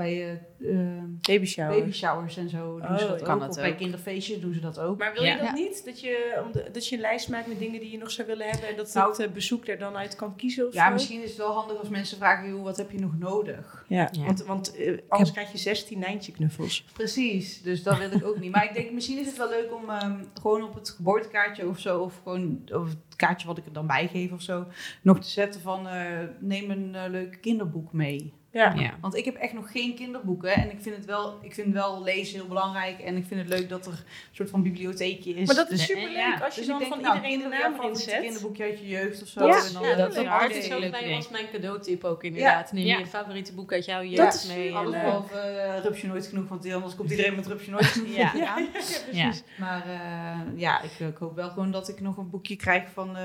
bij 0.00 0.38
eh, 0.58 0.70
eh, 0.70 1.02
baby 1.20 1.46
shower. 1.46 1.78
baby 1.78 1.92
showers 1.92 2.36
en 2.36 2.48
zo. 2.48 2.80
Doen 2.80 2.90
Oh, 2.90 2.98
ze 2.98 3.06
dat 3.06 3.22
kan 3.22 3.42
ook. 3.42 3.54
bij 3.54 3.74
kinderfeestjes 3.74 4.40
doen 4.40 4.54
ze 4.54 4.60
dat 4.60 4.78
ook. 4.78 4.98
Maar 4.98 5.12
wil 5.12 5.22
Ja. 5.22 5.30
je 5.32 5.36
dat 5.38 5.46
Ja. 5.46 5.52
niet? 5.54 5.84
Dat 5.84 6.00
je, 6.00 6.42
dat 6.72 6.86
je 6.88 6.94
een 6.94 7.00
lijst 7.00 7.28
maakt 7.28 7.46
met 7.46 7.58
dingen 7.58 7.80
die 7.80 7.90
je 7.90 7.98
nog 7.98 8.10
zou 8.10 8.26
willen 8.28 8.46
hebben 8.50 8.68
en 8.68 8.76
dat 8.76 8.94
Nou, 8.94 9.10
het 9.10 9.18
eh, 9.20 9.28
bezoek 9.32 9.66
er 9.68 9.78
dan 9.78 9.96
uit 9.96 10.16
kan 10.16 10.36
kiezen 10.36 10.66
of 10.66 10.74
ja, 10.74 10.86
zo? 10.86 10.92
misschien 10.92 11.22
is 11.22 11.28
het 11.28 11.38
wel 11.38 11.52
handig 11.52 11.78
als 11.78 11.88
mensen 11.88 12.16
vragen, 12.16 12.48
joh, 12.48 12.62
wat 12.62 12.76
heb 12.76 12.90
je 12.90 12.98
nog 13.00 13.18
nodig? 13.18 13.84
Ja, 13.88 14.08
Ja. 14.12 14.24
want, 14.24 14.44
want 14.44 14.76
eh, 14.76 14.98
anders 15.08 15.32
krijg 15.32 15.52
je 15.52 15.58
16 15.58 15.98
Nijntje 15.98 16.32
knuffels. 16.32 16.84
Precies, 16.92 17.62
dus 17.62 17.82
dat 17.82 17.98
wil 17.98 18.12
ik 18.12 18.24
ook 18.26 18.38
niet. 18.40 18.50
Maar 18.52 18.64
ik 18.64 18.74
denk, 18.74 18.90
misschien 18.90 19.18
is 19.18 19.26
het 19.26 19.36
wel 19.36 19.48
leuk 19.48 19.74
om 19.74 19.90
ehm, 19.90 20.18
gewoon 20.40 20.62
op 20.62 20.74
het 20.74 20.88
geboortekaartje 20.90 21.68
of 21.68 21.78
zo, 21.78 21.98
of 22.00 22.20
gewoon 22.22 22.60
of 22.72 22.88
het 22.88 23.16
kaartje 23.16 23.46
wat 23.46 23.58
ik 23.58 23.66
er 23.66 23.72
dan 23.72 23.86
bij 23.86 24.08
geef 24.08 24.32
of 24.32 24.42
zo, 24.42 24.66
nog 25.02 25.20
te 25.20 25.28
zetten 25.28 25.60
van 25.60 25.88
eh, 25.88 26.18
neem 26.40 26.70
een 26.70 27.10
leuk 27.10 27.38
kinderboek 27.40 27.92
mee. 27.92 28.32
Ja. 28.52 28.72
Ja. 28.76 28.90
Want 29.00 29.16
ik 29.16 29.24
heb 29.24 29.34
echt 29.34 29.52
nog 29.52 29.70
geen 29.72 29.94
kinderboeken. 29.94 30.52
En 30.54 30.70
ik 30.70 30.78
vind 30.80 30.96
het 30.96 31.04
wel, 31.04 31.38
ik 31.42 31.54
vind 31.54 31.74
wel 31.74 32.02
lezen 32.02 32.38
heel 32.38 32.48
belangrijk. 32.48 32.98
En 33.00 33.16
ik 33.16 33.24
vind 33.28 33.40
het 33.40 33.48
leuk 33.48 33.68
dat 33.68 33.86
er 33.86 33.92
een 33.92 33.98
soort 34.32 34.50
van 34.50 34.62
bibliotheekje 34.62 35.34
is. 35.34 35.46
Maar 35.46 35.56
dat 35.56 35.70
is 35.70 35.78
Dus- 35.78 35.86
superleuk 35.86 36.16
Ja. 36.16 36.38
als 36.44 36.54
je 36.54 36.60
dus 36.60 36.68
dan 36.70 36.82
van 36.82 37.00
nou, 37.00 37.14
iedereen 37.16 37.38
de 37.38 37.44
naam 37.44 37.52
ja, 37.52 37.58
erin 37.64 37.72
favoriete 37.74 38.00
zet. 38.10 38.20
kinderboekje 38.20 38.62
uit 38.64 38.78
je 38.78 38.88
jeugd 38.88 39.22
of 39.22 39.28
zo. 39.28 39.46
Ja. 39.46 39.64
En 39.66 39.72
dan, 39.72 39.82
Ja, 39.82 39.94
dat 39.94 40.16
is 40.16 40.26
altijd 40.26 40.64
zo 40.64 40.78
leuk 40.78 40.94
als 41.16 41.28
mijn 41.28 41.44
cadeautip 41.52 42.04
ook 42.04 42.24
inderdaad. 42.24 42.72
Neem 42.72 42.84
Ja. 42.86 42.98
je 42.98 43.06
favoriete 43.06 43.52
boek 43.54 43.72
uit 43.72 43.84
jouw 43.84 44.00
Dat 44.02 44.10
jeugd 44.10 44.34
is 44.34 44.46
mee. 44.46 44.74
alles 44.74 44.92
en, 44.94 44.98
eh, 45.00 45.04
behalve 45.04 45.38
eh, 45.38 45.82
Rupsje 45.82 46.06
Nooit 46.06 46.26
Genoeg, 46.26 46.48
want 46.48 46.72
anders 46.72 46.94
komt 46.94 47.10
iedereen 47.10 47.34
met 47.34 47.46
Rupsje 47.46 47.70
Nooit 47.70 47.84
Genoeg 47.86 48.16
Ja. 48.16 48.32
ja. 48.36 48.46
aan. 48.56 48.66
ja. 49.12 49.32
Maar 49.58 49.82
eh, 49.86 50.58
ja, 50.60 50.82
ik, 50.82 50.90
ik 51.08 51.16
hoop 51.16 51.34
wel 51.34 51.48
gewoon 51.50 51.70
dat 51.70 51.88
ik 51.88 52.00
nog 52.00 52.16
een 52.16 52.30
boekje 52.30 52.56
krijg 52.56 52.82
van 52.92 53.16
eh, 53.16 53.24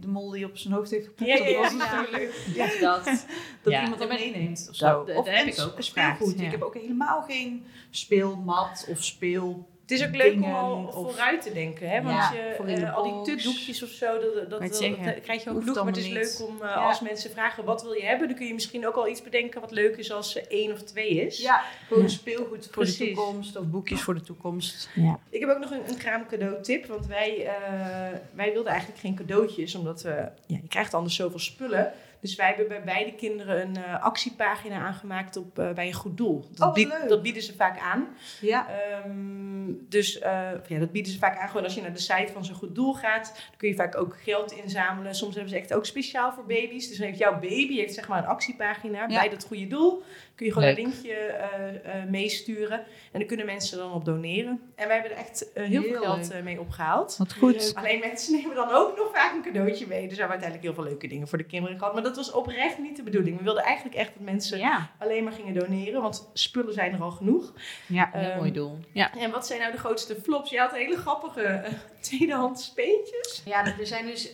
de 0.00 0.06
mol 0.08 0.30
die 0.30 0.44
op 0.44 0.56
zijn 0.58 0.74
hoofd 0.74 0.90
heeft 0.90 1.06
gepoept. 1.06 1.30
Ja, 1.30 1.36
ja, 1.36 1.46
ja. 1.48 1.62
Dat 1.62 1.62
was 1.62 1.80
natuurlijk 1.80 2.10
leuk. 2.10 2.34
Ja, 2.56 2.66
Dat. 2.80 3.26
dat 3.62 3.72
iemand 3.82 4.00
meeneemt 4.18 4.66
of 4.70 4.76
zo. 4.76 5.04
dat 5.04 5.16
of 5.16 5.26
heb 5.26 5.34
en 5.34 5.46
ik 5.46 5.60
ook 5.60 5.74
speelgoed. 5.82 6.38
ja. 6.38 6.44
Ik 6.44 6.50
heb 6.50 6.62
ook 6.62 6.74
helemaal 6.74 7.22
geen 7.22 7.64
speelmat 7.90 8.86
of 8.90 9.04
speel... 9.04 9.68
Het 9.86 9.98
is 10.00 10.06
ook 10.06 10.14
leuk 10.14 10.32
om 10.34 10.44
al 10.54 10.84
of- 10.86 10.92
vooruit 10.94 11.42
te 11.42 11.52
denken, 11.52 11.88
hè? 11.90 12.02
Want 12.02 12.16
Ja, 12.16 12.32
je, 12.32 12.74
eh, 12.74 12.94
al 12.96 13.02
die 13.02 13.12
box. 13.12 13.28
tukdoekjes 13.28 13.82
of 13.82 13.88
zo, 13.88 14.18
dat, 14.18 14.50
dat, 14.50 14.78
krijg 15.22 15.44
je 15.44 15.50
ook 15.50 15.60
genoeg. 15.60 15.74
Maar 15.74 15.86
het 15.86 15.96
is 15.96 16.04
niet. 16.04 16.12
leuk 16.12 16.48
om, 16.48 16.54
eh, 16.62 16.68
Ja. 16.68 16.74
als 16.74 17.00
mensen 17.00 17.30
vragen 17.30 17.64
wat 17.64 17.82
wil 17.82 17.92
je 17.92 18.02
hebben, 18.04 18.28
dan 18.28 18.36
kun 18.36 18.46
je 18.46 18.54
misschien 18.54 18.86
ook 18.86 18.94
al 18.94 19.08
iets 19.08 19.22
bedenken 19.22 19.60
wat 19.60 19.70
leuk 19.70 19.96
is 19.96 20.12
als 20.12 20.36
er 20.36 20.46
één 20.50 20.72
of 20.72 20.82
twee 20.82 21.08
is. 21.08 21.38
Ja, 21.42 21.62
gewoon 21.88 22.02
Ja. 22.02 22.08
speelgoed 22.08 22.64
voor 22.64 22.82
Precies. 22.82 22.98
de 22.98 23.04
toekomst 23.14 23.56
of 23.56 23.64
boekjes 23.66 24.00
voor 24.00 24.14
de 24.14 24.20
toekomst. 24.22 24.88
Ja. 24.94 25.18
Ik 25.30 25.40
heb 25.40 25.48
ook 25.50 25.58
nog 25.58 25.70
een, 25.70 25.88
een 25.88 25.96
kraamcadeautip, 25.96 26.86
want 26.86 27.06
wij, 27.06 27.46
eh, 27.46 28.18
wij 28.34 28.52
wilden 28.52 28.70
eigenlijk 28.72 29.00
geen 29.00 29.14
cadeautjes, 29.14 29.74
omdat 29.74 30.02
we, 30.02 30.10
ja, 30.46 30.58
je 30.62 30.68
krijgt 30.68 30.94
anders 30.94 31.14
zoveel 31.14 31.38
spullen. 31.38 31.92
Dus 32.26 32.36
wij 32.36 32.46
hebben 32.46 32.68
bij 32.68 32.82
beide 32.84 33.14
kinderen 33.14 33.60
een 33.60 33.76
eh, 33.76 34.02
actiepagina 34.02 34.78
aangemaakt 34.80 35.36
op, 35.36 35.58
eh, 35.58 35.72
bij 35.72 35.86
een 35.86 35.92
goed 35.92 36.16
doel. 36.16 36.44
Dat, 36.54 36.74
bied- 36.74 36.88
leuk. 36.88 37.08
dat 37.08 37.22
bieden 37.22 37.42
ze 37.42 37.54
vaak 37.54 37.78
aan. 37.78 38.08
Ja, 38.40 38.66
Ehm, 38.68 39.72
dus 39.88 40.18
eh, 40.18 40.50
ja, 40.68 40.78
dat 40.78 40.92
bieden 40.92 41.12
ze 41.12 41.18
vaak 41.18 41.38
aan. 41.38 41.48
Gewoon 41.48 41.64
als 41.64 41.74
je 41.74 41.80
naar 41.80 41.92
de 41.92 42.00
site 42.00 42.32
van 42.32 42.44
zo'n 42.44 42.54
goed 42.54 42.74
doel 42.74 42.94
gaat, 42.94 43.24
dan 43.34 43.56
kun 43.56 43.68
je 43.68 43.74
vaak 43.74 43.96
ook 43.96 44.16
geld 44.22 44.52
inzamelen. 44.52 45.14
Soms 45.14 45.34
hebben 45.34 45.52
ze 45.52 45.58
echt 45.58 45.74
ook 45.74 45.86
speciaal 45.86 46.32
voor 46.32 46.46
baby's. 46.46 46.88
Dus 46.88 46.96
dan 46.98 47.06
heeft 47.06 47.18
jouw 47.18 47.32
baby 47.38 47.76
heeft 47.76 47.94
zeg 47.94 48.08
maar 48.08 48.18
een 48.22 48.28
actiepagina 48.28 49.06
bij 49.06 49.28
dat 49.28 49.44
goede 49.44 49.66
doel. 49.66 50.02
Kun 50.36 50.46
je 50.46 50.52
gewoon 50.52 50.68
Leuk. 50.68 50.76
een 50.78 50.82
linkje 50.84 51.12
eh, 51.14 52.00
eh, 52.00 52.08
meesturen. 52.08 52.78
En 53.12 53.18
dan 53.18 53.26
kunnen 53.26 53.46
mensen 53.46 53.78
dan 53.78 53.92
op 53.92 54.04
doneren. 54.04 54.60
En 54.74 54.86
wij 54.86 54.96
hebben 54.96 55.12
er 55.12 55.24
echt 55.24 55.52
eh, 55.52 55.64
heel, 55.64 55.82
veel 55.82 56.02
geld 56.02 56.42
mee 56.42 56.60
opgehaald. 56.60 57.16
wat 57.18 57.34
goed. 57.34 57.72
Alleen 57.74 58.00
mensen 58.00 58.32
nemen 58.32 58.56
dan 58.56 58.70
ook 58.70 58.96
nog 58.96 59.10
vaak 59.12 59.34
een 59.34 59.42
cadeautje 59.42 59.86
mee. 59.86 60.02
Dus 60.08 60.14
we 60.14 60.20
hebben 60.20 60.40
uiteindelijk 60.40 60.62
heel 60.62 60.74
veel 60.74 60.84
leuke 60.84 61.06
dingen 61.08 61.28
voor 61.28 61.38
de 61.38 61.44
kinderen 61.44 61.78
gehad. 61.78 61.94
Maar 61.94 62.02
dat 62.02 62.16
was 62.16 62.32
oprecht 62.32 62.78
niet 62.78 62.96
de 62.96 63.02
bedoeling. 63.02 63.38
We 63.38 63.44
wilden 63.44 63.62
eigenlijk 63.62 63.96
echt 63.96 64.12
dat 64.14 64.22
mensen 64.22 64.58
ja, 64.58 64.90
alleen 64.98 65.24
maar 65.24 65.32
gingen 65.32 65.54
doneren. 65.54 66.02
Want 66.02 66.30
spullen 66.32 66.72
zijn 66.74 66.92
er 66.92 67.02
al 67.02 67.10
genoeg. 67.10 67.52
Ja, 67.86 68.10
heel 68.12 68.30
Ehm, 68.30 68.38
mooi 68.38 68.52
doel. 68.52 68.78
Ja. 68.92 69.14
en 69.18 69.30
wat 69.30 69.46
zijn 69.46 69.60
nou 69.60 69.72
de 69.72 69.78
grootste 69.78 70.16
flops? 70.22 70.50
Je 70.50 70.58
had 70.58 70.72
hele 70.72 70.96
grappige 70.96 71.42
eh, 71.42 71.72
tweedehands 72.00 72.64
speentjes. 72.64 73.42
Ja, 73.44 73.64
er 73.78 73.86
zijn 73.86 74.06
dus 74.06 74.32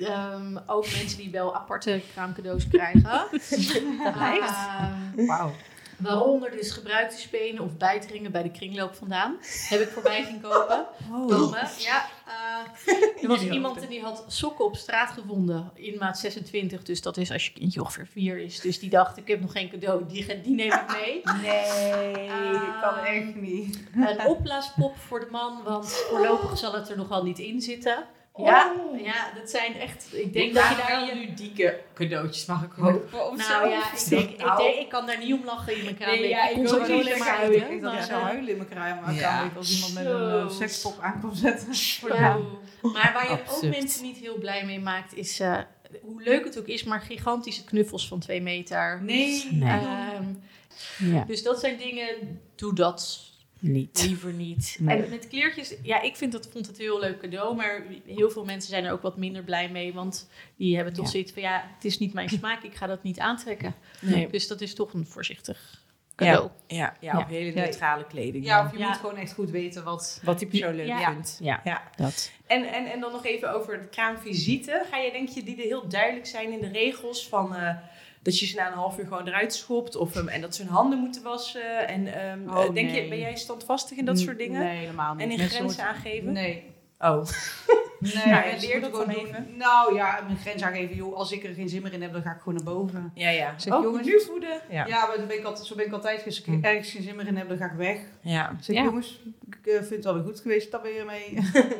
ehm, 0.00 0.56
ook 0.66 0.90
mensen 0.92 1.18
die 1.18 1.30
wel 1.30 1.54
aparte 1.56 2.00
kraamcadeaus 2.12 2.68
krijgen. 2.68 3.26
Ehm, 4.18 5.26
wauw. 5.26 5.52
waaronder 5.98 6.50
dus 6.50 6.70
gebruikte 6.70 7.18
spenen 7.18 7.64
of 7.64 7.76
bijteringen 7.76 8.32
bij 8.32 8.42
de 8.42 8.50
kringloop 8.50 8.94
vandaan. 8.94 9.36
Heb 9.68 9.80
ik 9.80 9.88
voorbij 9.88 10.24
zien 10.24 10.40
kopen. 10.40 10.86
Oh. 11.12 11.28
Komen. 11.28 11.68
Ja, 11.78 12.04
eh, 12.26 13.22
er 13.22 13.28
was 13.28 13.42
iemand 13.42 13.80
en 13.82 13.88
die 13.88 14.02
had 14.02 14.24
sokken 14.28 14.64
op 14.64 14.76
straat 14.76 15.10
gevonden 15.10 15.70
in 15.74 15.96
maat 15.98 16.18
26. 16.18 16.82
Dus 16.82 17.02
dat 17.02 17.16
is 17.16 17.30
als 17.32 17.46
je 17.46 17.52
kindje 17.52 17.80
ongeveer 17.80 18.06
4 18.06 18.38
is. 18.38 18.60
Dus 18.60 18.78
die 18.78 18.90
dacht, 18.90 19.16
ik 19.16 19.28
heb 19.28 19.40
nog 19.40 19.52
geen 19.52 19.70
cadeau, 19.70 20.06
die, 20.08 20.40
die 20.40 20.54
neem 20.54 20.72
ik 20.72 20.84
mee. 21.00 21.22
Nee, 21.42 22.30
Ah. 22.30 22.82
kan 22.82 22.98
echt 23.04 23.34
niet. 23.34 23.82
Een 23.94 24.26
opblaaspop 24.26 24.96
voor 24.96 25.20
de 25.20 25.28
man, 25.30 25.62
want 25.64 25.88
voorlopig 25.92 26.58
zal 26.58 26.72
het 26.72 26.88
er 26.90 26.96
nog 26.96 27.08
wel 27.08 27.22
niet 27.24 27.38
in 27.38 27.60
zitten. 27.60 28.04
Ja, 28.44 28.72
Oh. 28.92 29.00
ja, 29.00 29.32
dat 29.34 29.50
zijn 29.50 29.74
echt. 29.74 30.06
Ik 30.12 30.32
denk 30.32 30.54
dat 30.54 30.68
je 30.68 30.76
daar 30.76 31.06
je 31.06 31.14
nu 31.14 31.34
dikke 31.34 31.80
cadeautjes 31.94 32.46
mag 32.46 32.68
kopen 32.68 33.30
of 33.30 33.48
Nou 33.48 33.68
ja, 33.68 33.92
ik, 33.92 34.08
denk, 34.08 34.30
ik, 34.30 34.38
Nou. 34.38 34.62
denk, 34.62 34.74
ik 34.76 34.88
kan 34.88 35.06
daar 35.06 35.18
niet 35.18 35.32
om 35.34 35.44
lachen 35.44 35.76
in 35.76 35.84
mijn 35.84 35.96
kamer. 35.96 36.14
Nee, 36.20 36.28
ja, 36.28 36.48
ik 36.48 36.54
kon 36.54 36.68
zo 36.68 36.78
niet. 36.78 37.18
huilen. 37.18 37.70
ik 37.70 37.82
dat 37.82 37.92
ik 37.92 37.98
maar, 37.98 38.02
zou 38.02 38.22
huilen 38.22 38.48
in 38.50 38.56
mijn 38.56 38.68
kraam 38.68 39.14
Ja. 39.14 39.50
als 39.56 39.74
iemand 39.74 39.94
met 39.94 40.04
Zo. 40.04 40.16
een 40.18 40.48
eh, 40.48 40.50
sekspop 40.56 40.98
aan 41.00 41.20
komt 41.20 41.36
zetten. 41.38 41.74
Voor 41.74 42.14
Ja. 42.14 42.36
Maar 42.82 43.10
waar 43.14 43.30
je 43.30 43.38
ook 43.50 43.62
mensen 43.62 44.02
niet 44.02 44.16
heel 44.16 44.38
blij 44.38 44.64
mee 44.64 44.80
maakt, 44.80 45.14
is 45.16 45.40
eh, 45.40 45.58
hoe 46.02 46.22
leuk 46.22 46.44
het 46.44 46.58
ook 46.58 46.66
is, 46.66 46.84
maar 46.84 47.00
gigantische 47.00 47.64
knuffels 47.64 48.08
van 48.08 48.18
twee 48.18 48.40
meter. 48.42 49.00
Nee. 49.02 49.48
Nee. 49.50 49.68
Ehm, 49.70 50.24
Ja. 50.98 51.24
Dus 51.24 51.42
dat 51.42 51.60
zijn 51.60 51.78
dingen, 51.78 52.40
doe 52.56 52.74
dat 52.74 53.20
Niet. 53.60 54.02
liever 54.06 54.32
niet. 54.32 54.76
Nee. 54.80 55.02
En 55.02 55.10
met 55.10 55.28
kleertjes, 55.28 55.74
ja, 55.82 56.00
ik 56.02 56.16
vind 56.16 56.32
dat, 56.32 56.48
vond 56.52 56.66
het 56.66 56.78
een 56.78 56.84
heel 56.84 57.00
leuk 57.00 57.20
cadeau, 57.20 57.56
maar 57.56 57.82
heel 58.06 58.30
veel 58.30 58.44
mensen 58.44 58.70
zijn 58.70 58.84
er 58.84 58.92
ook 58.92 59.02
wat 59.02 59.16
minder 59.16 59.42
blij 59.42 59.68
mee, 59.68 59.92
want 59.94 60.28
die 60.56 60.76
hebben 60.76 60.94
toch 60.94 61.04
Ja. 61.04 61.10
zoiets 61.10 61.32
van, 61.32 61.42
ja, 61.42 61.64
het 61.74 61.84
is 61.84 61.98
niet 61.98 62.12
mijn 62.12 62.28
smaak, 62.28 62.62
ik 62.62 62.74
ga 62.74 62.86
dat 62.86 63.02
niet 63.02 63.18
aantrekken. 63.18 63.74
Nee. 64.00 64.28
Dus 64.30 64.46
dat 64.48 64.60
is 64.60 64.74
toch 64.74 64.92
een 64.92 65.06
voorzichtig 65.06 65.82
cadeau. 66.16 66.50
Ja, 66.66 66.76
ja, 67.00 67.12
Ja. 67.12 67.18
op 67.18 67.28
hele 67.28 67.52
neutrale 67.52 68.06
kleding. 68.06 68.44
Ja, 68.44 68.64
of 68.64 68.72
je 68.72 68.78
Ja. 68.78 68.88
moet 68.88 68.96
gewoon 68.96 69.16
echt 69.16 69.32
goed 69.32 69.50
weten 69.50 69.84
wat... 69.84 70.20
Wat 70.24 70.38
die 70.38 70.48
persoon 70.48 70.74
leuk 70.74 70.86
Ja. 70.86 71.12
vindt. 71.12 71.38
Ja. 71.42 71.60
Ja. 71.64 71.82
Dat. 71.96 72.32
En, 72.46 72.72
en, 72.72 72.86
en 72.92 73.00
dan 73.00 73.12
nog 73.12 73.24
even 73.26 73.52
over 73.54 73.78
de 73.80 73.86
kraamvisite. 73.88 74.84
Ga 74.90 74.96
je, 74.96 75.12
denk 75.12 75.28
je, 75.28 75.42
die 75.42 75.56
er 75.56 75.62
heel 75.62 75.88
duidelijk 75.88 76.26
zijn 76.26 76.52
in 76.52 76.60
de 76.60 76.68
regels 76.78 77.28
van... 77.28 77.54
eh, 77.54 77.76
dat 78.30 78.38
je 78.38 78.46
ze 78.46 78.56
na 78.56 78.66
een 78.66 78.72
half 78.72 78.98
uur 78.98 79.06
gewoon 79.06 79.26
eruit 79.26 79.54
schopt. 79.54 79.96
Of, 79.96 80.16
ehm, 80.16 80.28
en 80.28 80.40
dat 80.40 80.54
ze 80.54 80.62
hun 80.62 80.72
handen 80.72 80.98
moeten 80.98 81.22
wassen. 81.22 81.88
En 81.88 82.06
ehm, 82.20 82.48
Oh, 82.56 82.64
eh, 82.64 82.72
denk 82.74 82.90
je, 82.90 83.08
ben 83.08 83.18
jij 83.18 83.36
standvastig 83.36 83.98
in 83.98 84.04
dat 84.04 84.18
soort 84.18 84.38
dingen? 84.38 84.60
Nee, 84.60 84.76
helemaal 84.78 85.14
niet. 85.14 85.22
En 85.24 85.30
in 85.30 85.38
Mensen 85.38 85.56
grenzen 85.56 85.82
moeten- 85.84 85.96
aangeven? 86.04 86.32
Nee. 86.32 86.64
Oh, 86.98 87.24
Nee, 88.00 88.14
Nou 88.14 88.28
ja, 88.28 88.40
mensen 88.40 88.68
leer 88.68 88.80
dat 88.80 88.90
gewoon 88.90 89.08
even. 89.08 89.44
doen. 89.46 89.56
Nou 89.56 89.94
ja, 89.94 90.20
mijn 90.26 90.36
grens 90.38 90.62
aangeven. 90.62 90.96
Joh, 90.96 91.14
als 91.16 91.32
ik 91.32 91.44
er 91.44 91.54
geen 91.54 91.68
zin 91.68 91.82
meer 91.82 91.92
in 91.92 92.02
heb, 92.02 92.12
dan 92.12 92.22
ga 92.22 92.30
ik 92.30 92.38
gewoon 92.38 92.54
naar 92.54 92.74
boven. 92.74 93.10
ja, 93.14 93.30
ja. 93.30 93.54
Zeg, 93.58 93.74
oh, 93.74 93.82
jongens, 93.82 94.06
nu 94.06 94.20
voeden. 94.20 94.60
Ja. 94.70 94.86
Ja, 94.86 95.06
maar 95.06 95.16
dan 95.16 95.26
ben 95.26 95.38
ik 95.38 95.44
altijd, 95.44 95.66
zo 95.66 95.74
ben 95.74 95.86
ik 95.86 95.92
altijd. 95.92 96.24
Als 96.24 96.38
ik 96.40 96.44
Hm. 96.46 96.58
ergens 96.64 96.90
geen 96.90 97.02
zin 97.02 97.16
meer 97.16 97.26
in 97.26 97.36
heb, 97.36 97.48
dan 97.48 97.56
ga 97.56 97.64
ik 97.64 97.72
weg. 97.76 97.98
Ja. 98.20 98.50
Ik 98.50 98.56
zeg, 98.64 98.76
Ja. 98.76 98.82
jongens, 98.84 99.20
ik 99.48 99.66
eh, 99.66 99.74
vind 99.74 99.90
het 99.90 100.04
wel 100.04 100.14
weer 100.14 100.22
goed 100.22 100.40
geweest. 100.40 100.70
Dat 100.70 100.82
ben 100.82 100.92
je 100.92 101.04
mee. 101.04 101.38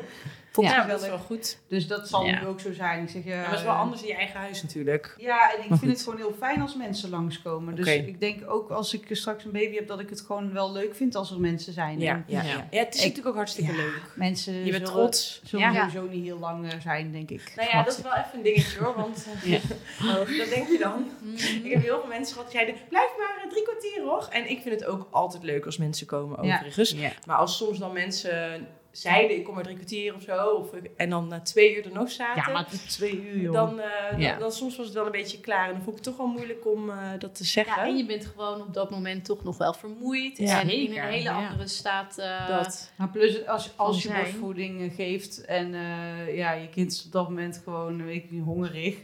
Vond 0.59 0.71
Ja. 0.71 0.81
ik 0.81 0.87
wel, 0.87 0.95
dat 0.95 1.03
is 1.03 1.09
wel 1.09 1.17
goed. 1.25 1.57
Dus 1.67 1.87
dat 1.87 2.07
zal 2.09 2.25
Ja. 2.25 2.39
nu 2.41 2.47
ook 2.47 2.59
zo 2.59 2.73
zijn. 2.73 3.03
Ik 3.03 3.09
zeg, 3.09 3.23
ja, 3.23 3.31
Ja, 3.33 3.39
maar 3.41 3.49
het 3.49 3.57
is 3.59 3.63
wel 3.65 3.73
eh, 3.73 3.79
anders 3.79 4.01
in 4.01 4.07
je 4.07 4.13
eigen 4.15 4.39
huis 4.39 4.61
natuurlijk. 4.61 5.15
Ja, 5.17 5.51
en 5.53 5.63
ik 5.63 5.69
Maar 5.69 5.77
vind 5.77 5.79
goed. 5.79 5.89
het 5.89 6.01
gewoon 6.01 6.17
heel 6.19 6.35
fijn 6.39 6.61
als 6.61 6.75
mensen 6.75 7.09
langskomen. 7.09 7.75
Dus 7.75 7.87
Oké. 7.87 7.95
ik 7.97 8.19
denk 8.19 8.49
ook 8.51 8.69
als 8.69 8.93
ik 8.93 9.05
straks 9.11 9.43
een 9.43 9.51
baby 9.51 9.75
heb, 9.75 9.87
dat 9.87 9.99
ik 9.99 10.09
het 10.09 10.21
gewoon 10.21 10.53
wel 10.53 10.71
leuk 10.71 10.95
vind 10.95 11.15
als 11.15 11.31
er 11.31 11.39
mensen 11.39 11.73
zijn. 11.73 11.99
Ja, 11.99 12.13
En 12.13 12.23
ja, 12.27 12.41
Ja. 12.41 12.67
het 12.69 12.93
is 12.93 12.99
Ik- 12.99 13.07
natuurlijk 13.07 13.27
ook 13.27 13.35
hartstikke 13.35 13.71
Ja. 13.71 13.77
leuk. 13.77 14.01
Mensen 14.15 14.53
Je 14.53 14.59
bent 14.71 14.73
zullen, 14.87 14.91
trots. 14.91 15.41
zullen 15.43 15.71
Ja. 15.73 15.89
sowieso 15.89 16.07
niet 16.15 16.23
heel 16.23 16.39
lang 16.39 16.71
eh, 16.71 16.79
zijn, 16.81 17.11
denk 17.11 17.29
ik. 17.29 17.53
Nou 17.55 17.69
ja, 17.71 17.83
dat 17.83 17.97
is 17.97 18.03
wel 18.03 18.13
even 18.13 18.29
een 18.33 18.41
dingetje 18.43 18.79
hoor. 18.79 18.95
Want 18.95 19.27
eh, 19.43 19.51
Ja. 19.51 19.59
oh, 20.01 20.13
dat 20.37 20.49
denk 20.49 20.67
je 20.67 20.77
dan. 20.81 21.07
Mhm. 21.21 21.65
Ik 21.65 21.71
heb 21.73 21.81
heel 21.83 21.99
veel 21.99 22.07
mensen 22.09 22.33
gehad 22.35 22.51
die 22.51 22.59
zeiden, 22.59 22.81
blijf 22.89 23.09
maar 23.17 23.45
drie 23.49 23.63
kwartier 23.63 24.01
hoor. 24.03 24.27
En 24.31 24.49
ik 24.49 24.61
vind 24.61 24.79
het 24.79 24.85
ook 24.89 25.07
altijd 25.11 25.43
leuk 25.43 25.65
als 25.65 25.77
mensen 25.77 26.07
komen 26.07 26.45
Ja. 26.45 26.53
overigens. 26.55 26.91
Ja. 26.91 27.11
Maar 27.25 27.37
als 27.37 27.57
soms 27.57 27.77
dan 27.79 27.93
mensen 27.93 28.67
zeiden, 28.91 29.37
ik 29.37 29.43
kom 29.43 29.53
maar 29.53 29.63
drie 29.63 29.75
kwartier 29.75 30.15
of 30.15 30.21
zo. 30.21 30.45
Of, 30.47 30.69
en 30.97 31.09
dan 31.09 31.27
na 31.27 31.39
twee 31.41 31.75
uur 31.77 31.85
er 31.85 31.91
nog 31.93 32.11
zaten. 32.11 32.43
Ja, 32.47 32.53
maar 32.53 32.67
twee 32.87 33.21
uur, 33.27 33.41
joh. 33.41 33.53
dan, 33.53 33.79
eh, 33.79 34.11
dan, 34.11 34.19
Ja. 34.19 34.37
dan 34.37 34.51
soms 34.51 34.77
was 34.77 34.85
het 34.85 34.95
wel 34.95 35.05
een 35.05 35.11
beetje 35.11 35.39
klaar. 35.39 35.67
En 35.67 35.73
dan 35.73 35.81
vond 35.83 35.97
ik 35.97 36.05
het 36.05 36.13
toch 36.15 36.17
wel 36.25 36.33
moeilijk 36.35 36.67
om 36.67 36.89
eh, 36.89 36.97
dat 37.19 37.35
te 37.35 37.43
zeggen. 37.43 37.75
Ja, 37.83 37.87
en 37.89 37.97
je 37.97 38.05
bent 38.05 38.25
gewoon 38.25 38.61
op 38.61 38.73
dat 38.73 38.89
moment 38.89 39.25
toch 39.25 39.43
nog 39.43 39.57
wel 39.57 39.73
vermoeid. 39.73 40.37
Ja. 40.37 40.61
en 40.61 40.69
in 40.69 40.91
een 40.91 41.03
hele 41.03 41.23
ja. 41.23 41.47
andere 41.47 41.67
staat. 41.67 42.17
eh, 42.17 42.47
dat. 42.47 42.91
Maar 42.97 43.09
plus, 43.09 43.45
als, 43.47 43.71
als 43.75 44.03
je 44.03 44.09
borstvoeding 44.13 44.81
eh, 44.89 44.95
geeft 44.95 45.45
en 45.45 45.73
eh, 45.73 46.35
ja, 46.37 46.51
je 46.51 46.69
kind 46.69 46.91
is 46.91 47.05
op 47.05 47.11
dat 47.11 47.29
moment 47.29 47.61
gewoon 47.63 47.99
een 47.99 48.05
beetje 48.05 48.39
hongerig, 48.39 48.97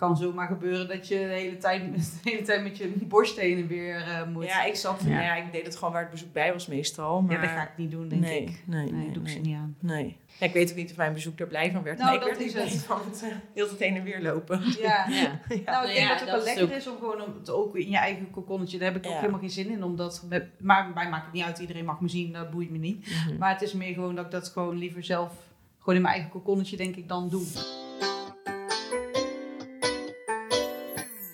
kan 0.00 0.16
zomaar 0.16 0.46
gebeuren 0.46 0.88
dat 0.88 1.08
je 1.08 1.14
de 1.14 1.20
hele 1.20 1.56
tijd, 1.56 1.82
de 2.22 2.30
hele 2.30 2.42
tijd 2.42 2.62
met 2.62 2.76
je 2.76 2.88
borst 3.08 3.38
heen 3.40 3.58
en 3.58 3.66
weer 3.66 3.96
eh, 3.96 4.26
moet. 4.28 4.44
Ja, 4.44 4.64
ik 4.64 4.74
zat, 4.74 5.00
Ja. 5.04 5.08
nou 5.08 5.22
ja, 5.22 5.34
ik 5.34 5.52
deed 5.52 5.64
het 5.66 5.76
gewoon 5.76 5.92
waar 5.92 6.02
het 6.02 6.10
bezoek 6.10 6.32
bij 6.32 6.52
was 6.52 6.66
meestal. 6.66 7.22
Maar 7.22 7.34
Ja, 7.34 7.40
dat 7.40 7.50
ga 7.50 7.62
ik 7.62 7.76
niet 7.76 7.90
doen, 7.90 8.08
denk 8.08 8.20
nee, 8.22 8.42
ik. 8.42 8.62
Nee, 8.66 8.82
Nee, 8.84 8.92
nee, 8.92 9.10
doe 9.12 9.22
ik 9.22 9.28
ze 9.28 9.38
niet 9.38 9.56
aan. 9.56 9.76
Nee. 9.80 10.16
Ja, 10.38 10.46
ik 10.46 10.52
weet 10.52 10.70
ook 10.70 10.76
niet 10.76 10.90
of 10.90 10.96
mijn 10.96 11.12
bezoek 11.12 11.40
er 11.40 11.46
blij 11.46 11.70
van 11.70 11.82
werd. 11.82 11.98
Nou, 11.98 12.10
nee, 12.10 12.18
ik 12.18 12.26
dat 12.26 12.36
werd 12.38 12.48
is 12.50 12.54
niet 12.62 12.72
het. 12.72 12.82
van 12.82 13.00
het 13.10 13.22
uh, 13.24 13.28
heel 13.54 13.68
het 13.68 13.78
heen 13.78 13.96
en 13.96 14.02
weer 14.02 14.20
lopen. 14.22 14.60
Ja. 14.80 15.06
ja. 15.08 15.40
Nou, 15.64 15.86
ik 15.88 15.94
denk 15.94 15.98
Ja, 15.98 16.08
dat 16.08 16.20
het 16.20 16.28
ook 16.28 16.34
wel 16.34 16.44
lekker 16.44 16.64
ook- 16.64 16.70
is 16.70 16.88
om 16.88 16.96
gewoon 16.98 17.20
om 17.22 17.34
het 17.38 17.50
ook 17.50 17.76
in 17.76 17.90
je 17.90 17.96
eigen 17.96 18.30
kokonnetje. 18.30 18.78
Daar 18.78 18.92
heb 18.92 19.04
ik 19.04 19.10
ook 19.10 19.16
helemaal 19.18 19.40
geen 19.40 19.50
zin 19.50 19.70
in. 19.70 19.82
Omdat 19.84 20.24
met, 20.28 20.46
maar 20.60 20.90
mij 20.94 21.08
maakt 21.08 21.24
het 21.24 21.34
niet 21.34 21.44
uit. 21.44 21.58
Iedereen 21.58 21.84
mag 21.84 22.00
me 22.00 22.08
zien. 22.08 22.32
Dat 22.32 22.50
boeit 22.50 22.70
me 22.70 22.78
niet. 22.78 23.06
Mhm. 23.26 23.38
Maar 23.38 23.52
het 23.52 23.62
is 23.62 23.72
meer 23.72 23.94
gewoon 23.94 24.14
dat 24.14 24.24
ik 24.24 24.30
dat 24.30 24.48
gewoon 24.48 24.78
liever 24.78 25.04
zelf 25.04 25.32
gewoon 25.78 25.94
in 25.94 26.02
mijn 26.02 26.14
eigen 26.14 26.32
kokonnetje 26.32 26.76
denk 26.76 26.96
ik 26.96 27.08
dan 27.08 27.28
doe. 27.28 27.42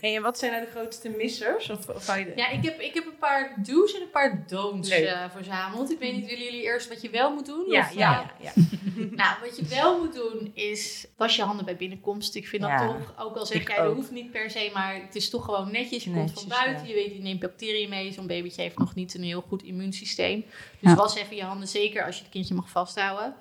Hey, 0.06 0.16
en 0.16 0.22
wat 0.22 0.38
zijn 0.38 0.52
nou 0.52 0.64
de 0.64 0.70
grootste 0.70 1.08
missers? 1.08 1.70
Of, 1.70 1.88
of 1.88 2.16
je 2.16 2.32
Ja, 2.36 2.50
ik 2.50 2.64
heb, 2.64 2.80
ik 2.80 2.94
heb 2.94 3.06
een 3.06 3.18
paar 3.18 3.54
do's 3.66 3.94
en 3.94 4.00
een 4.00 4.10
paar 4.10 4.44
don'ts 4.46 4.88
eh, 4.88 5.24
verzameld. 5.34 5.90
Ik 5.90 5.98
weet 5.98 6.12
niet, 6.12 6.26
willen 6.26 6.44
jullie 6.44 6.62
eerst 6.62 6.88
wat 6.88 7.02
je 7.02 7.10
wel 7.10 7.34
moet 7.34 7.46
doen? 7.46 7.64
ja, 7.70 7.80
Of, 7.80 7.94
ja, 7.94 8.20
eh, 8.20 8.44
ja, 8.44 8.52
ja. 8.54 8.62
Nou, 9.16 9.36
wat 9.40 9.56
je 9.56 9.64
wel 9.64 9.98
moet 9.98 10.14
doen 10.14 10.50
is 10.54 11.06
was 11.16 11.36
je 11.36 11.42
handen 11.42 11.64
bij 11.64 11.76
binnenkomst. 11.76 12.34
Ik 12.34 12.48
vind 12.48 12.62
Ja, 12.62 12.86
dat 12.86 12.96
toch, 12.96 13.14
ook 13.18 13.36
al 13.36 13.46
zeg 13.46 13.68
jij, 13.68 13.76
dat 13.76 13.94
hoeft 13.94 14.10
niet 14.10 14.30
per 14.30 14.50
se, 14.50 14.70
maar 14.74 14.94
het 14.94 15.14
is 15.14 15.30
toch 15.30 15.44
gewoon 15.44 15.70
netjes. 15.70 16.04
Je 16.04 16.10
komt 16.10 16.32
van 16.32 16.48
buiten, 16.48 16.88
je 16.88 16.94
weet, 16.94 17.12
je 17.12 17.22
neemt 17.22 17.40
bacteriën 17.40 17.88
mee. 17.88 18.12
Zo'n 18.12 18.26
babytje 18.26 18.62
heeft 18.62 18.78
nog 18.78 18.94
niet 18.94 19.14
een 19.14 19.22
heel 19.22 19.44
goed 19.48 19.62
immuunsysteem. 19.62 20.44
Dus 20.80 20.94
was 20.94 21.16
even 21.16 21.36
je 21.36 21.42
handen, 21.42 21.68
zeker 21.68 22.04
als 22.04 22.16
je 22.16 22.22
het 22.22 22.32
kindje 22.32 22.54
mag 22.54 22.70
vasthouden. 22.70 23.34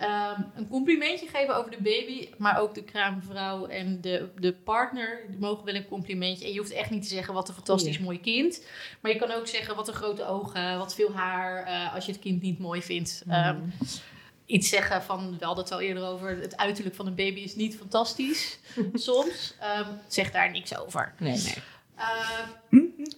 Ehm, 0.00 0.40
een 0.54 0.68
complimentje 0.68 1.26
geven 1.26 1.56
over 1.56 1.70
de 1.70 1.82
baby, 1.82 2.28
maar 2.38 2.60
ook 2.60 2.74
de 2.74 2.82
kraamvrouw 2.82 3.66
en 3.66 4.00
de, 4.00 4.28
de 4.38 4.52
partner 4.52 5.24
die 5.28 5.38
mogen 5.38 5.64
wel 5.64 5.74
een 5.74 5.88
complimentje. 5.88 6.44
En 6.44 6.52
je 6.52 6.58
hoeft 6.58 6.72
echt 6.72 6.90
niet 6.90 7.02
te 7.02 7.08
zeggen 7.08 7.34
wat 7.34 7.48
een 7.48 7.54
fantastisch 7.54 7.98
mooi 7.98 8.20
kind. 8.20 8.64
Maar 9.00 9.12
je 9.12 9.18
kan 9.18 9.30
ook 9.30 9.46
zeggen 9.46 9.76
wat 9.76 9.88
een 9.88 9.94
grote 9.94 10.26
ogen, 10.26 10.78
wat 10.78 10.94
veel 10.94 11.12
haar, 11.12 11.64
eh, 11.64 11.94
als 11.94 12.06
je 12.06 12.12
het 12.12 12.20
kind 12.20 12.42
niet 12.42 12.58
mooi 12.58 12.82
vindt. 12.82 13.22
Ehm, 13.28 13.60
iets 14.46 14.68
zeggen 14.68 15.02
van, 15.02 15.38
we 15.38 15.44
hadden 15.44 15.64
het 15.64 15.72
al 15.72 15.80
eerder 15.80 16.04
over, 16.04 16.36
het 16.36 16.56
uiterlijk 16.56 16.94
van 16.96 17.06
een 17.06 17.14
baby 17.14 17.40
is 17.40 17.56
niet 17.56 17.76
fantastisch 17.76 18.58
soms. 18.94 19.54
Ehm, 19.60 19.88
zeg 20.08 20.30
daar 20.30 20.50
niks 20.50 20.78
over. 20.78 21.14
Nee, 21.18 21.36
nee. 21.36 21.54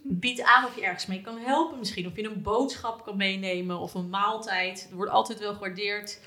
Bied 0.03 0.43
aan 0.43 0.65
of 0.65 0.75
je 0.75 0.83
ergens 0.83 1.07
mee 1.07 1.21
kan 1.21 1.39
helpen. 1.39 1.79
Misschien 1.79 2.07
of 2.07 2.17
je 2.17 2.25
een 2.25 2.43
boodschap 2.43 3.05
kan 3.05 3.17
meenemen 3.17 3.79
of 3.79 3.95
een 3.95 4.11
maaltijd. 4.11 4.87
Er 4.91 4.97
wordt 4.97 5.13
altijd 5.13 5.39
wel 5.39 5.53
gewaardeerd. 5.53 6.21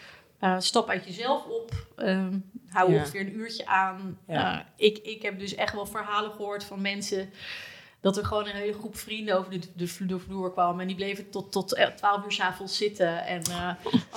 Eh, 0.45 0.55
stap 0.59 0.89
uit 0.89 1.05
jezelf 1.05 1.45
op. 1.45 1.71
Ehm, 1.95 2.37
hou 2.69 2.91
Ja. 2.91 2.97
ongeveer 2.99 3.21
een 3.21 3.35
uurtje 3.35 3.65
aan. 3.65 4.19
Ja. 4.27 4.59
Eh, 4.59 4.65
ik, 4.75 4.97
ik 4.97 5.21
heb 5.21 5.39
dus 5.39 5.55
echt 5.55 5.73
wel 5.73 5.85
verhalen 5.85 6.31
gehoord 6.31 6.63
van 6.63 6.81
mensen... 6.81 7.29
dat 8.05 8.17
er 8.17 8.25
gewoon 8.25 8.45
een 8.47 8.55
hele 8.55 8.73
groep 8.73 8.97
vrienden 8.97 9.37
over 9.37 9.51
de, 9.51 9.59
de, 9.75 9.87
vlo- 9.87 10.05
de 10.05 10.19
vloer 10.19 10.51
kwam... 10.51 10.79
en 10.79 10.87
die 10.87 10.95
bleven 10.95 11.29
tot, 11.29 11.51
tot 11.51 11.73
eh, 11.73 11.87
12 11.87 12.25
uur 12.25 12.31
s'avonds 12.31 12.77
zitten. 12.77 13.25
En 13.25 13.41
eh, 13.43 13.69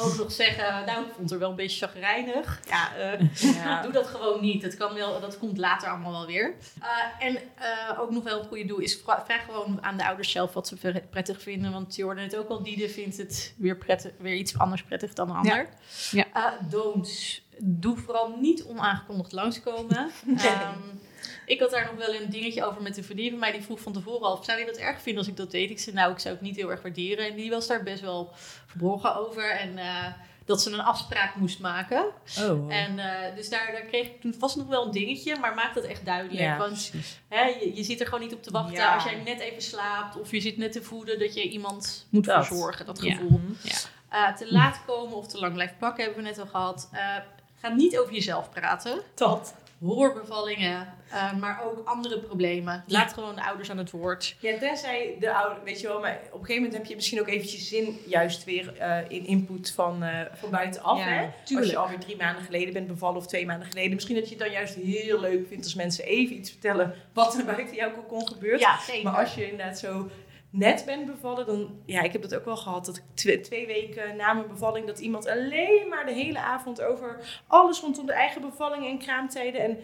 ook 0.05 0.17
nog 0.17 0.33
zeggen... 0.33 0.87
nou, 0.87 1.01
ik 1.05 1.07
vond 1.13 1.21
het 1.21 1.31
er 1.31 1.39
wel 1.39 1.51
een 1.51 1.57
beetje 1.57 1.87
chagrijnig. 1.87 2.61
Ja, 2.69 2.97
eh, 2.97 3.55
Ja. 3.65 3.83
Doe 3.83 3.93
dat 3.93 4.07
gewoon 4.07 4.41
niet. 4.41 4.63
Dat, 4.63 4.77
kan 4.77 4.95
wel, 4.95 5.21
dat 5.21 5.39
komt 5.39 5.59
later 5.59 5.89
allemaal 5.89 6.13
wel 6.13 6.27
weer. 6.27 6.55
Eh, 6.81 7.27
en 7.27 7.37
eh, 7.55 8.01
ook 8.01 8.11
nog 8.11 8.23
wel 8.25 8.39
een 8.41 8.49
goede 8.49 8.65
doel 8.65 8.79
is 8.79 9.01
vra- 9.05 9.25
vraag 9.25 9.45
gewoon 9.45 9.79
aan 9.85 9.97
de 9.97 10.07
ouders 10.07 10.31
zelf 10.31 10.53
wat 10.53 10.69
ze 10.69 11.03
prettig 11.11 11.43
vinden. 11.43 11.73
Want 11.73 11.97
je 11.97 12.03
hoorde 12.03 12.21
het 12.23 12.37
ook 12.37 12.49
al, 12.49 12.63
Diede 12.63 12.89
vindt 12.89 13.17
het 13.17 13.55
weer, 13.57 13.77
prettig, 13.77 14.13
weer 14.19 14.35
iets 14.35 14.59
anders 14.59 14.83
prettig 14.83 15.13
dan 15.13 15.31
een 15.31 15.37
ander. 15.37 15.69
Ja. 16.11 16.25
Eh. 16.33 16.45
Doe 17.61 17.97
vooral 17.97 18.37
niet 18.41 18.65
onaangekondigd 18.65 19.33
langskomen. 19.33 20.11
Ehm, 20.37 20.79
ik 21.49 21.61
had 21.61 21.71
daar 21.71 21.85
nog 21.95 22.07
wel 22.07 22.15
een 22.15 22.31
dingetje 22.31 22.65
over 22.65 22.83
met 22.83 22.97
een 22.97 23.05
vriendin 23.05 23.31
van 23.31 23.39
mij. 23.39 23.53
Die 23.53 23.63
vroeg 23.63 23.81
van 23.81 23.93
tevoren 23.93 24.27
al, 24.27 24.43
zou 24.45 24.59
je 24.59 24.67
dat 24.67 24.77
erg 24.77 25.01
vinden 25.03 25.19
als 25.23 25.31
ik 25.31 25.37
dat 25.37 25.51
deed? 25.51 25.71
Ik 25.71 25.79
zei, 25.79 25.97
nou, 25.97 26.13
ik 26.13 26.19
zou 26.19 26.35
het 26.35 26.43
niet 26.43 26.57
heel 26.57 26.71
erg 26.71 26.83
waarderen. 26.83 27.27
En 27.27 27.35
die 27.37 27.51
was 27.51 27.67
daar 27.67 27.83
best 27.83 28.01
wel 28.01 28.31
verborgen 28.67 29.17
over. 29.17 29.51
En 29.51 29.79
eh, 29.79 30.05
dat 30.45 30.63
ze 30.63 30.71
een 30.71 30.81
afspraak 30.81 31.35
moest 31.35 31.61
maken. 31.61 32.05
Oh, 32.41 32.75
En 32.75 32.99
eh, 32.99 33.35
dus 33.37 33.49
daar, 33.49 33.73
daar 33.73 33.81
kreeg 33.85 34.07
ik 34.07 34.21
toen 34.21 34.35
vast 34.39 34.57
nog 34.57 34.67
wel 34.67 34.85
een 34.87 34.91
dingetje, 34.93 35.37
maar 35.39 35.55
maak 35.55 35.75
dat 35.75 35.85
echt 35.85 36.05
duidelijk. 36.05 36.39
ja, 36.39 36.57
Want 36.57 36.93
hè, 37.29 37.45
je, 37.45 37.71
je 37.75 37.83
zit 37.83 38.01
er 38.01 38.07
gewoon 38.07 38.21
niet 38.21 38.35
op 38.35 38.43
te 38.43 38.51
wachten 38.51 38.75
Ja. 38.75 38.95
als 38.95 39.05
jij 39.05 39.15
net 39.25 39.41
even 39.41 39.63
slaapt 39.63 40.21
of 40.21 40.31
je 40.31 40.41
zit 40.41 40.57
net 40.57 40.73
te 40.73 40.83
voeden 40.83 41.19
dat 41.19 41.35
je 41.35 41.49
iemand 41.49 42.07
moet 42.11 42.25
Dat. 42.25 42.47
verzorgen, 42.47 42.87
dat 42.87 43.01
gevoel. 43.01 43.41
Ja. 43.63 43.75
Eh, 44.09 44.37
te 44.37 44.53
laat 44.53 44.81
komen 44.87 45.17
of 45.17 45.27
te 45.27 45.39
lang 45.39 45.53
blijven 45.55 45.77
plakken 45.77 46.05
hebben 46.05 46.23
we 46.23 46.29
net 46.29 46.39
al 46.39 46.47
gehad. 46.47 46.89
Eh, 46.93 47.17
ga 47.61 47.69
niet 47.69 47.99
over 47.99 48.13
jezelf 48.15 48.51
praten. 48.51 49.01
Dat. 49.15 49.55
Hoorbevallingen, 49.81 50.95
eh, 51.11 51.33
maar 51.33 51.63
ook 51.65 51.89
andere 51.89 52.19
problemen. 52.19 52.85
Laat 52.87 53.13
gewoon 53.13 53.35
de 53.35 53.45
ouders 53.45 53.71
aan 53.71 53.79
het 53.79 53.91
woord. 53.91 54.37
Ja, 54.41 54.59
tenzij 54.59 55.17
de 55.21 55.35
ouder, 55.35 55.65
weet 55.65 55.81
je 55.81 55.87
wel, 55.87 56.01
maar 56.01 56.21
op 56.27 56.41
een 56.41 56.47
gegeven 56.47 56.63
moment 56.63 56.73
heb 56.73 56.87
je 56.87 56.95
misschien 56.95 57.21
ook 57.21 57.29
eventjes 57.29 57.69
zin, 57.69 57.99
juist 58.07 58.45
weer 58.45 58.77
eh, 58.79 58.99
in 59.09 59.27
input 59.27 59.73
van, 59.73 60.05
van 60.33 60.51
buitenaf. 60.51 60.99
Ja, 60.99 61.05
hè? 61.05 61.57
Als 61.57 61.71
je 61.71 61.77
alweer 61.77 61.99
drie 61.99 62.17
maanden 62.17 62.45
geleden 62.45 62.73
bent 62.73 62.87
bevallen 62.87 63.17
of 63.17 63.27
twee 63.27 63.47
maanden 63.47 63.69
geleden. 63.69 63.95
Misschien 63.95 64.17
dat 64.17 64.25
je 64.29 64.35
het 64.35 64.45
dan 64.45 64.53
juist 64.53 64.75
heel 64.75 65.21
leuk 65.21 65.49
vindt 65.49 65.65
als 65.65 65.75
mensen 65.75 66.05
even 66.05 66.37
iets 66.37 66.51
vertellen 66.51 66.95
wat 67.13 67.39
er 67.39 67.45
buiten 67.45 67.77
jouw 67.77 67.93
cocon 67.93 68.29
gebeurt. 68.29 68.61
Ja, 68.61 68.81
zeker. 68.81 69.11
Maar 69.11 69.21
als 69.21 69.35
je 69.35 69.51
inderdaad 69.51 69.79
zo 69.79 70.09
net 70.51 70.85
bent 70.87 71.07
bevallen, 71.07 71.47
dan... 71.47 71.81
Ja, 71.85 72.03
ik 72.03 72.13
heb 72.13 72.23
dat 72.23 72.35
ook 72.35 72.45
wel 72.45 72.57
gehad. 72.57 72.85
Dat 72.85 72.97
ik 72.97 73.03
twe- 73.15 73.41
twee 73.41 73.67
weken 73.67 74.17
na 74.17 74.33
mijn 74.33 74.49
bevalling... 74.49 74.87
dat 74.87 74.99
iemand 74.99 75.29
alleen 75.29 75.89
maar 75.89 76.07
de 76.07 76.13
hele 76.13 76.39
avond 76.39 76.83
over 76.83 77.41
alles 77.47 77.81
rondom 77.81 78.07
de 78.07 78.13
eigen 78.13 78.41
bevalling 78.41 78.87
en 78.87 78.99
kraamtijden... 78.99 79.61
En, 79.61 79.79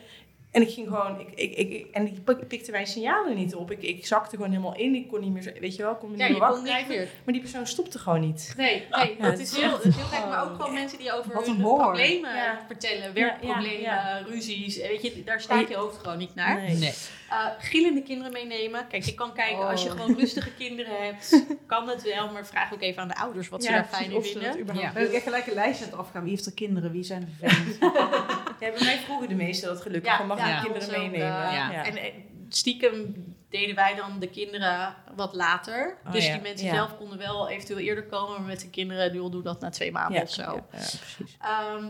en 0.55 0.63
ik 0.63 0.71
ging 0.71 0.89
gewoon... 0.89 1.21
Ik, 1.21 1.29
ik, 1.35 1.71
ik, 1.71 1.87
en 1.93 2.05
die 2.05 2.21
pik- 2.21 2.49
pikte 2.49 2.71
mijn 2.71 2.87
signalen 2.87 3.35
niet 3.37 3.55
op. 3.55 3.71
Ik, 3.71 3.83
ik 3.83 4.07
zakte 4.07 4.37
gewoon 4.37 4.51
helemaal 4.51 4.77
in. 4.77 4.95
Ik 4.95 5.09
kon 5.09 5.21
niet 5.21 5.33
meer... 5.33 5.57
Weet 5.61 5.77
je 5.77 5.83
wel, 5.83 5.93
ik 5.93 5.99
kon 5.99 6.11
me 6.11 6.17
ja, 6.17 6.27
niet 6.27 6.35
je 6.35 6.41
meer 6.41 6.49
kon 6.51 6.63
wakker 6.63 6.77
niet 6.77 6.85
krijgen. 6.87 7.05
meer. 7.05 7.23
Maar 7.25 7.35
die 7.35 7.43
persoon 7.43 7.67
stopte 7.67 7.99
gewoon 7.99 8.21
niet. 8.21 8.55
Nee, 8.57 8.85
nee 8.91 9.17
Ja, 9.17 9.23
dat 9.23 9.31
het 9.31 9.39
is 9.41 9.57
heel, 9.57 9.81
is 9.83 9.95
heel 9.97 10.05
gek. 10.05 10.25
Maar 10.29 10.45
ook 10.45 10.57
gewoon- 10.57 10.73
mensen 10.75 10.99
die 10.99 11.13
over 11.13 11.33
hun 11.35 11.57
problemen 11.63 12.35
Ja. 12.35 12.61
vertellen. 12.67 13.03
Ja, 13.03 13.13
Werkproblemen, 13.13 13.81
ja, 13.81 14.19
ruzies. 14.27 14.77
Weet 14.77 15.03
je, 15.03 15.23
daar 15.25 15.41
staat 15.41 15.69
je 15.69 15.77
hoofd 15.77 15.97
gewoon 15.99 16.19
niet 16.19 16.35
naar. 16.35 16.61
Nee. 16.63 16.75
Nee. 16.77 16.93
Uh, 17.31 17.47
gillende 17.59 18.03
kinderen 18.03 18.33
meenemen. 18.33 18.87
Kijk, 18.87 19.03
je 19.05 19.15
kan 19.15 19.33
kijken 19.33 19.69
als 19.69 19.83
je 19.83 19.89
Oh. 19.91 19.95
gewoon 20.01 20.17
rustige 20.19 20.51
kinderen 20.59 21.05
hebt. 21.05 21.45
Kan 21.67 21.89
het 21.89 22.03
wel, 22.03 22.31
maar 22.33 22.47
vraag 22.47 22.73
ook 22.75 22.81
even 22.83 23.03
aan 23.03 23.09
de 23.09 23.17
ouders 23.17 23.49
wat 23.49 23.65
ze 23.65 23.71
daar 23.71 23.85
fijn 23.85 24.05
in 24.05 24.11
dat 24.11 24.27
vinden. 24.27 24.61
überhaupt 24.61 24.93
We 24.93 24.99
hebben 24.99 25.15
echt 25.17 25.25
gelijk 25.25 25.47
een 25.47 25.55
lijstje 25.55 25.85
aan 25.85 25.91
het 25.91 26.01
afgaan. 26.01 26.23
Wie 26.23 26.31
heeft 26.31 26.47
er 26.47 26.53
kinderen? 26.55 26.91
Wie 26.93 27.03
zijn 27.03 27.23
er 27.41 27.49
vervelend? 27.49 27.79
Ja, 28.61 28.71
bij 28.71 28.85
mij 28.85 28.99
vroegen 28.99 29.29
de 29.29 29.35
meesten 29.35 29.69
dat 29.69 29.81
gelukkig. 29.83 30.11
Ja, 30.11 30.17
van, 30.19 30.27
mag 30.27 30.39
ja, 30.39 30.45
ik 30.49 30.55
ja, 30.55 30.61
kinderen 30.73 31.01
meenemen? 31.01 31.19
uh, 31.19 31.53
Ja. 31.53 31.85
En, 31.85 31.97
en 31.97 32.13
stiekem 32.49 33.15
deden 33.49 33.75
wij 33.75 33.95
dan 33.95 34.19
de 34.19 34.29
kinderen 34.29 34.95
wat 35.17 35.35
later. 35.35 35.97
Oh, 36.07 36.13
dus 36.13 36.27
ja. 36.27 36.33
die 36.33 36.43
mensen 36.43 36.67
Ja. 36.67 36.75
zelf 36.75 36.97
konden 36.97 37.19
wel 37.19 37.49
eventueel 37.49 37.79
eerder 37.79 38.05
komen. 38.07 38.39
Maar 38.39 38.49
met 38.49 38.61
de 38.61 38.71
kinderen, 38.71 39.13
die 39.13 39.31
doen 39.31 39.43
dat 39.43 39.61
na 39.61 39.71
twee 39.71 39.93
maanden 39.93 40.17
Ja, 40.17 40.23
of 40.23 40.31
zo. 40.31 40.43
ja, 40.43 40.53
ja, 40.55 40.59
precies. 40.71 41.37
Ehm, 41.41 41.85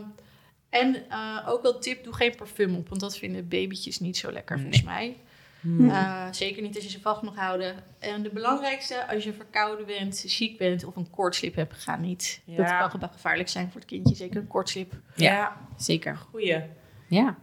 en 0.69 0.95
uh, 1.09 1.45
ook 1.47 1.61
wel 1.61 1.79
tip, 1.79 2.03
doe 2.03 2.13
geen 2.15 2.35
parfum 2.35 2.75
op. 2.75 2.89
Want 2.89 3.01
dat 3.01 3.17
vinden 3.17 3.47
babytjes 3.47 3.99
niet 3.99 4.17
zo 4.17 4.31
lekker, 4.31 4.55
Nee. 4.55 4.63
volgens 4.65 4.83
mij. 4.85 5.17
Hmm. 5.65 5.85
Uh, 5.89 6.27
zeker 6.31 6.61
niet 6.61 6.75
als 6.75 6.83
je 6.83 6.89
ze 6.89 7.01
vast 7.01 7.21
mag 7.21 7.35
houden. 7.35 7.75
En 7.99 8.23
de 8.23 8.29
belangrijkste, 8.29 9.07
als 9.07 9.23
je 9.23 9.33
verkouden 9.33 9.85
bent, 9.85 10.15
ziek 10.15 10.57
bent 10.57 10.83
of 10.83 10.95
een 10.95 11.09
koortslip 11.09 11.55
hebt, 11.55 11.73
ga 11.73 11.95
niet. 11.95 12.41
Ja. 12.45 12.81
Dat 12.89 12.99
kan 12.99 13.09
gevaarlijk 13.09 13.49
zijn 13.49 13.71
voor 13.71 13.79
het 13.81 13.89
kindje, 13.89 14.15
zeker 14.15 14.37
een 14.37 14.47
koortslip. 14.47 14.93
ja, 15.15 15.57
Zeker. 15.77 16.17
goeie. 16.17 16.61
Ja. 17.07 17.35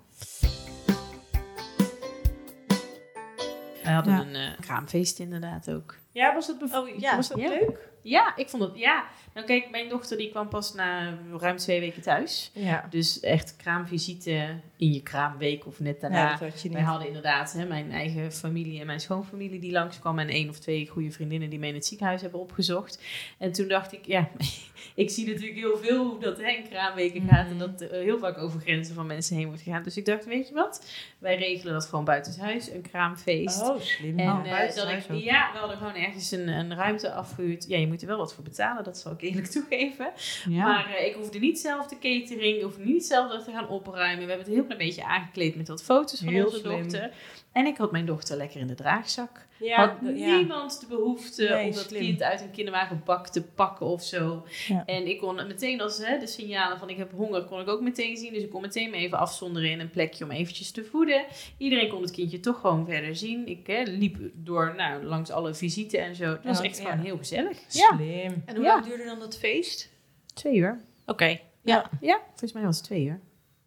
Wij 3.82 3.92
hadden 3.92 4.12
Ja. 4.14 4.20
een 4.20 4.34
eh, 4.34 4.60
kraamfeest 4.60 5.18
inderdaad 5.18 5.70
ook. 5.70 5.96
Ja, 6.12 6.34
was 6.34 6.46
dat, 6.46 6.58
bev- 6.58 6.74
Oh, 6.74 6.98
ja. 6.98 7.16
was 7.16 7.28
dat 7.28 7.38
Ja. 7.38 7.48
leuk? 7.48 7.90
Ja, 8.02 8.36
ik 8.36 8.48
vond 8.48 8.62
het, 8.62 8.78
ja. 8.78 9.04
Nou 9.34 9.46
kijk, 9.46 9.70
mijn 9.70 9.88
dochter 9.88 10.16
die 10.16 10.30
kwam 10.30 10.48
pas 10.48 10.74
na 10.74 11.18
ruim 11.38 11.56
twee 11.56 11.80
weken 11.80 12.02
thuis. 12.02 12.50
Ja. 12.54 12.86
Dus 12.90 13.20
echt 13.20 13.56
kraamvisite 13.56 14.48
in 14.76 14.92
je 14.92 15.02
kraamweek 15.02 15.66
of 15.66 15.80
net 15.80 16.00
daarna. 16.00 16.18
Ja, 16.18 16.30
dat 16.30 16.40
had 16.50 16.62
je 16.62 16.68
niet. 16.68 16.76
Wij 16.76 16.86
hadden 16.86 17.06
inderdaad 17.06 17.52
hè, 17.52 17.64
mijn 17.66 17.92
eigen 17.92 18.32
familie 18.32 18.80
en 18.80 18.86
mijn 18.86 19.00
schoonfamilie 19.00 19.60
die 19.60 19.72
langskwam. 19.72 20.18
En 20.18 20.28
één 20.28 20.48
of 20.48 20.58
twee 20.58 20.88
goede 20.88 21.10
vriendinnen 21.10 21.50
die 21.50 21.58
me 21.58 21.66
in 21.66 21.74
het 21.74 21.86
ziekenhuis 21.86 22.20
hebben 22.22 22.40
opgezocht. 22.40 23.02
En 23.38 23.52
toen 23.52 23.68
dacht 23.68 23.92
ik, 23.92 24.06
ja, 24.06 24.28
ik 24.94 25.10
zie 25.10 25.26
natuurlijk 25.26 25.56
heel 25.58 25.76
veel 25.76 26.06
hoe 26.06 26.20
dat 26.20 26.38
hè, 26.38 26.48
in 26.50 26.68
kraamweken 26.68 27.28
gaat. 27.28 27.46
En 27.46 27.56
Mhm. 27.56 27.58
dat 27.58 27.80
er 27.80 27.90
heel 28.02 28.18
vaak 28.18 28.38
over 28.38 28.60
grenzen 28.60 28.94
van 28.94 29.06
mensen 29.06 29.36
heen 29.36 29.46
wordt 29.46 29.62
gegaan. 29.62 29.82
Dus 29.82 29.96
ik 29.96 30.04
dacht, 30.04 30.24
weet 30.24 30.48
je 30.48 30.54
wat? 30.54 30.86
Wij 31.18 31.36
regelen 31.36 31.72
dat 31.72 31.84
gewoon 31.86 32.04
buitenshuis, 32.04 32.70
een 32.70 32.82
kraamfeest. 32.82 33.60
Oh, 33.62 33.80
slim. 33.80 34.18
En 34.18 34.30
Oh, 34.30 34.60
eh, 34.60 34.74
dat 34.74 34.88
ik, 34.88 35.04
ja, 35.22 35.50
we 35.52 35.58
hadden 35.58 35.76
gewoon 35.76 35.94
ergens 35.94 36.30
een, 36.30 36.48
een 36.48 36.74
ruimte 36.74 37.12
afgehuurd. 37.12 37.64
Ja, 37.68 37.78
je 37.78 37.86
moet 37.92 38.02
er 38.02 38.08
wel 38.08 38.16
wat 38.18 38.34
voor 38.34 38.44
betalen, 38.44 38.84
dat 38.84 38.98
zal 38.98 39.12
ik 39.12 39.20
eerlijk 39.20 39.46
toegeven. 39.56 40.12
Ja. 40.48 40.62
Maar 40.64 40.94
eh, 40.94 41.06
ik 41.06 41.14
hoefde 41.14 41.38
niet 41.38 41.58
zelf 41.58 41.86
de 41.86 41.94
catering, 41.98 42.56
ik 42.56 42.62
hoefde 42.62 42.84
niet 42.84 43.04
zelf 43.04 43.30
dat 43.32 43.44
te 43.44 43.50
gaan 43.50 43.68
opruimen. 43.68 44.24
We 44.24 44.30
hebben 44.32 44.46
het 44.46 44.54
heel 44.54 44.64
klein 44.64 44.78
beetje 44.78 45.04
aangekleed 45.04 45.56
met 45.56 45.68
wat 45.68 45.82
foto's 45.82 46.18
van 46.20 46.28
Heel 46.28 46.44
onze 46.44 46.58
slim. 46.58 46.82
dochter. 46.82 47.12
En 47.52 47.66
ik 47.66 47.76
had 47.76 47.92
mijn 47.92 48.06
dochter 48.06 48.36
lekker 48.36 48.60
in 48.60 48.66
de 48.66 48.74
draagzak. 48.74 49.46
ja, 49.58 49.76
had 49.86 49.96
ja. 50.16 50.36
niemand 50.36 50.80
de 50.80 50.86
behoefte 50.86 51.42
Nee, 51.48 51.66
om 51.68 51.72
dat 51.74 51.84
slim. 51.84 52.00
kind 52.00 52.22
uit 52.22 52.40
een 52.40 52.50
kinderwagenbak 52.50 53.28
te 53.28 53.42
pakken 53.42 53.86
of 53.86 54.02
zo. 54.04 54.46
Ja. 54.68 54.82
En 54.86 55.06
ik 55.08 55.18
kon 55.18 55.34
meteen 55.34 55.80
als 55.80 55.98
hè, 56.06 56.18
de 56.18 56.26
signalen 56.26 56.78
van 56.78 56.88
ik 56.88 56.96
heb 56.96 57.12
honger, 57.12 57.44
kon 57.44 57.60
ik 57.60 57.68
ook 57.68 57.80
meteen 57.80 58.16
zien. 58.16 58.32
Dus 58.32 58.42
ik 58.42 58.50
kon 58.50 58.60
meteen 58.60 58.90
me 58.90 58.96
even 58.96 59.18
afzonderen 59.18 59.70
in 59.70 59.80
een 59.80 59.90
plekje 59.90 60.24
om 60.24 60.30
eventjes 60.30 60.70
te 60.70 60.84
voeden. 60.84 61.24
Iedereen 61.58 61.88
kon 61.88 62.02
het 62.02 62.10
kindje 62.10 62.40
toch 62.40 62.60
gewoon 62.60 62.86
verder 62.86 63.16
zien. 63.16 63.46
Ik 63.46 63.66
hè, 63.66 63.82
liep 63.82 64.16
door 64.34 64.74
nou, 64.76 65.02
langs 65.04 65.30
alle 65.30 65.54
visite 65.54 65.98
en 65.98 66.14
zo. 66.14 66.24
Het 66.24 66.44
was 66.44 66.58
Ja, 66.58 66.64
echt 66.64 66.78
ja. 66.78 66.84
gewoon 66.90 67.04
heel 67.04 67.16
gezellig. 67.18 67.58
Ja, 67.68 67.92
Slim. 67.96 68.42
En 68.46 68.54
hoe 68.56 68.64
Ja. 68.64 68.74
lang 68.74 68.86
duurde 68.86 69.04
dan 69.04 69.18
dat 69.18 69.38
feest? 69.38 69.90
twee 70.34 70.54
uur. 70.56 70.80
Oké. 71.06 71.38
Ja, 71.62 71.90
ja, 72.00 72.20
volgens 72.28 72.52
mij 72.52 72.62
was 72.62 72.76
het 72.76 72.84
twee 72.84 73.04
uur. 73.04 73.20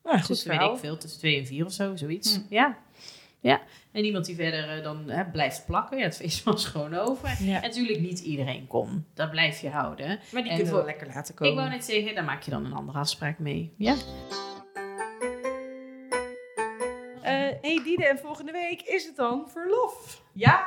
Nou, 0.04 0.18
goed 0.20 0.28
Dus 0.28 0.44
weet 0.44 0.62
ik 0.62 0.78
veel, 0.78 0.98
tussen 0.98 1.20
twee 1.20 1.38
en 1.38 1.46
vier 1.46 1.66
of 1.66 1.72
zo, 1.72 1.96
zoiets. 1.96 2.36
Hm. 2.36 2.42
Ja. 2.54 2.78
Ja. 3.40 3.62
En 3.92 4.06
iemand 4.06 4.26
die 4.26 4.36
verder 4.36 4.70
eh, 4.78 4.84
dan 4.84 5.10
hè, 5.10 5.26
blijft 5.26 5.66
plakken. 5.66 5.98
Ja, 5.98 6.04
het 6.04 6.16
feest 6.16 6.44
was 6.44 6.66
gewoon 6.66 6.96
over. 6.96 7.30
Ja. 7.40 7.56
En 7.56 7.62
natuurlijk 7.62 8.00
niet 8.00 8.20
iedereen 8.20 8.68
kon. 8.68 9.06
Dat 9.14 9.32
blijf 9.32 9.62
je 9.62 9.70
houden. 9.70 10.08
Maar 10.08 10.42
die 10.42 10.52
En 10.52 10.58
kunnen 10.58 10.68
voor- 10.68 10.76
wel 10.76 10.86
lekker 10.86 11.08
laten 11.08 11.34
komen. 11.36 11.54
Ik 11.54 11.60
wou 11.60 11.72
net 11.72 11.86
zeggen, 11.86 12.16
daar 12.16 12.24
maak 12.24 12.42
je 12.44 12.52
dan 12.52 12.66
een 12.66 12.74
andere 12.74 12.98
afspraak 12.98 13.40
mee. 13.40 13.74
Ja. 13.78 13.96
Eh, 17.22 17.52
Hey 17.62 17.82
Diede, 17.84 18.08
en 18.08 18.18
volgende 18.20 18.52
week 18.52 18.82
is 18.82 19.06
het 19.06 19.16
dan 19.16 19.50
verlof. 19.50 20.22
Ja, 20.34 20.66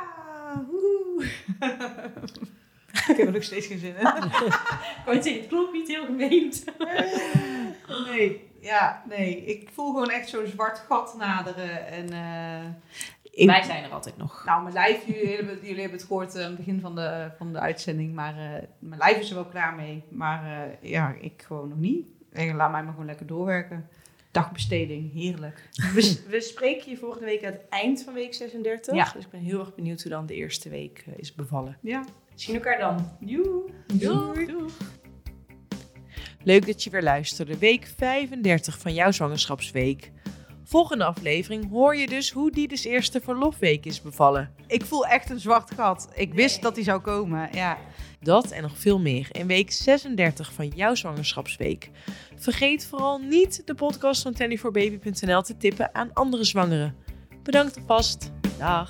woehoe. 0.69 1.25
ik 3.09 3.17
heb 3.17 3.19
er 3.27 3.33
nog 3.33 3.43
steeds 3.43 3.67
geen 3.67 3.79
zin 3.79 3.95
in. 3.97 4.07
Het 5.33 5.47
klopt 5.49 5.73
niet 5.73 5.89
heel 5.89 6.05
gemeend. 6.05 6.65
nee, 8.11 8.48
ja, 8.61 9.03
nee. 9.09 9.44
Ik 9.44 9.68
voel 9.73 9.92
gewoon 9.92 10.11
echt 10.11 10.29
zo'n 10.29 10.47
zwart 10.47 10.79
gat 10.79 11.14
naderen. 11.18 11.87
En, 11.87 12.12
eh, 12.12 12.68
ik- 13.33 13.47
Wij 13.49 13.62
zijn 13.62 13.85
er 13.85 13.90
altijd 13.90 14.16
nog. 14.16 14.42
Nou, 14.47 14.62
mijn 14.62 14.75
lijf, 14.75 15.07
jullie 15.07 15.37
hebben, 15.37 15.55
jullie 15.62 15.81
hebben 15.81 15.99
het 15.99 16.07
gehoord 16.07 16.35
eh, 16.35 16.42
aan 16.42 16.49
het 16.49 16.57
begin 16.57 16.81
van 16.81 16.94
de, 16.94 17.31
van 17.38 17.53
de 17.53 17.59
uitzending. 17.59 18.14
Maar 18.14 18.33
eh, 18.38 18.62
mijn 18.79 19.01
lijf 19.01 19.18
is 19.18 19.29
er 19.29 19.35
wel 19.35 19.44
klaar 19.47 19.75
mee. 19.75 20.03
Maar 20.09 20.44
eh, 20.81 20.90
ja, 20.90 21.14
ik 21.21 21.42
gewoon 21.47 21.68
nog 21.68 21.79
niet. 21.79 22.07
En 22.33 22.57
laat 22.57 22.71
mij 22.71 22.83
maar 22.83 22.90
gewoon 22.92 23.07
lekker 23.07 23.27
doorwerken. 23.27 23.88
Dagbesteding, 24.31 25.12
heerlijk. 25.12 25.68
We, 25.94 26.23
we 26.29 26.40
spreken 26.40 26.90
je 26.90 26.97
volgende 26.97 27.25
week 27.27 27.44
aan 27.44 27.53
het 27.53 27.68
eind 27.68 28.03
van 28.03 28.14
week 28.14 28.35
36. 28.35 28.94
Ja. 28.94 29.11
Dus 29.14 29.25
ik 29.25 29.31
ben 29.31 29.40
heel 29.40 29.61
erg 29.61 29.75
benieuwd 29.75 30.03
hoe 30.03 30.11
dan 30.11 30.27
de 30.27 30.35
eerste 30.35 30.68
week 30.68 31.05
is 31.16 31.35
bevallen. 31.35 31.77
Ja. 31.81 32.05
Zien 32.35 32.55
elkaar 32.55 32.79
dan. 32.79 33.16
Joe. 33.21 33.71
Doei. 33.87 34.47
Leuk 36.44 36.66
dat 36.66 36.85
je 36.85 36.90
weer 36.90 37.03
luisterde. 37.03 37.59
Week 37.59 37.92
35 37.96 38.79
van 38.79 38.94
jouw 38.94 39.11
zwangerschapsweek. 39.11 40.12
Volgende 40.64 41.05
aflevering 41.05 41.70
hoor 41.70 41.96
je 41.96 42.07
dus 42.07 42.31
hoe 42.31 42.51
Diedes 42.51 42.85
eerste 42.85 43.20
verlofweek 43.20 43.85
is 43.85 44.03
bevallen. 44.03 44.51
Ik 44.66 44.85
voel 44.85 45.07
echt 45.07 45.31
een 45.31 45.40
zwart 45.40 45.70
gat. 45.74 46.09
Ik 46.14 46.35
wist 46.35 46.62
dat 46.62 46.74
die 46.74 46.85
zou 46.85 47.01
komen. 47.01 47.48
Ja. 47.53 47.79
Dat 48.20 48.51
en 48.51 48.62
nog 48.62 48.79
veel 48.79 48.98
meer 48.98 49.29
in 49.33 49.46
week 49.46 49.72
36 49.72 50.53
van 50.53 50.68
jouw 50.68 50.94
zwangerschapsweek. 50.94 51.90
Vergeet 52.37 52.87
vooral 52.87 53.18
niet 53.18 53.62
de 53.66 53.74
podcast 53.74 54.22
van 54.22 54.35
24baby.nl 54.35 55.42
te 55.42 55.57
tippen 55.57 55.94
aan 55.94 56.12
andere 56.12 56.44
zwangeren. 56.44 56.94
Bedankt 57.42 57.77
alvast. 57.77 58.31
Dag. 58.59 58.88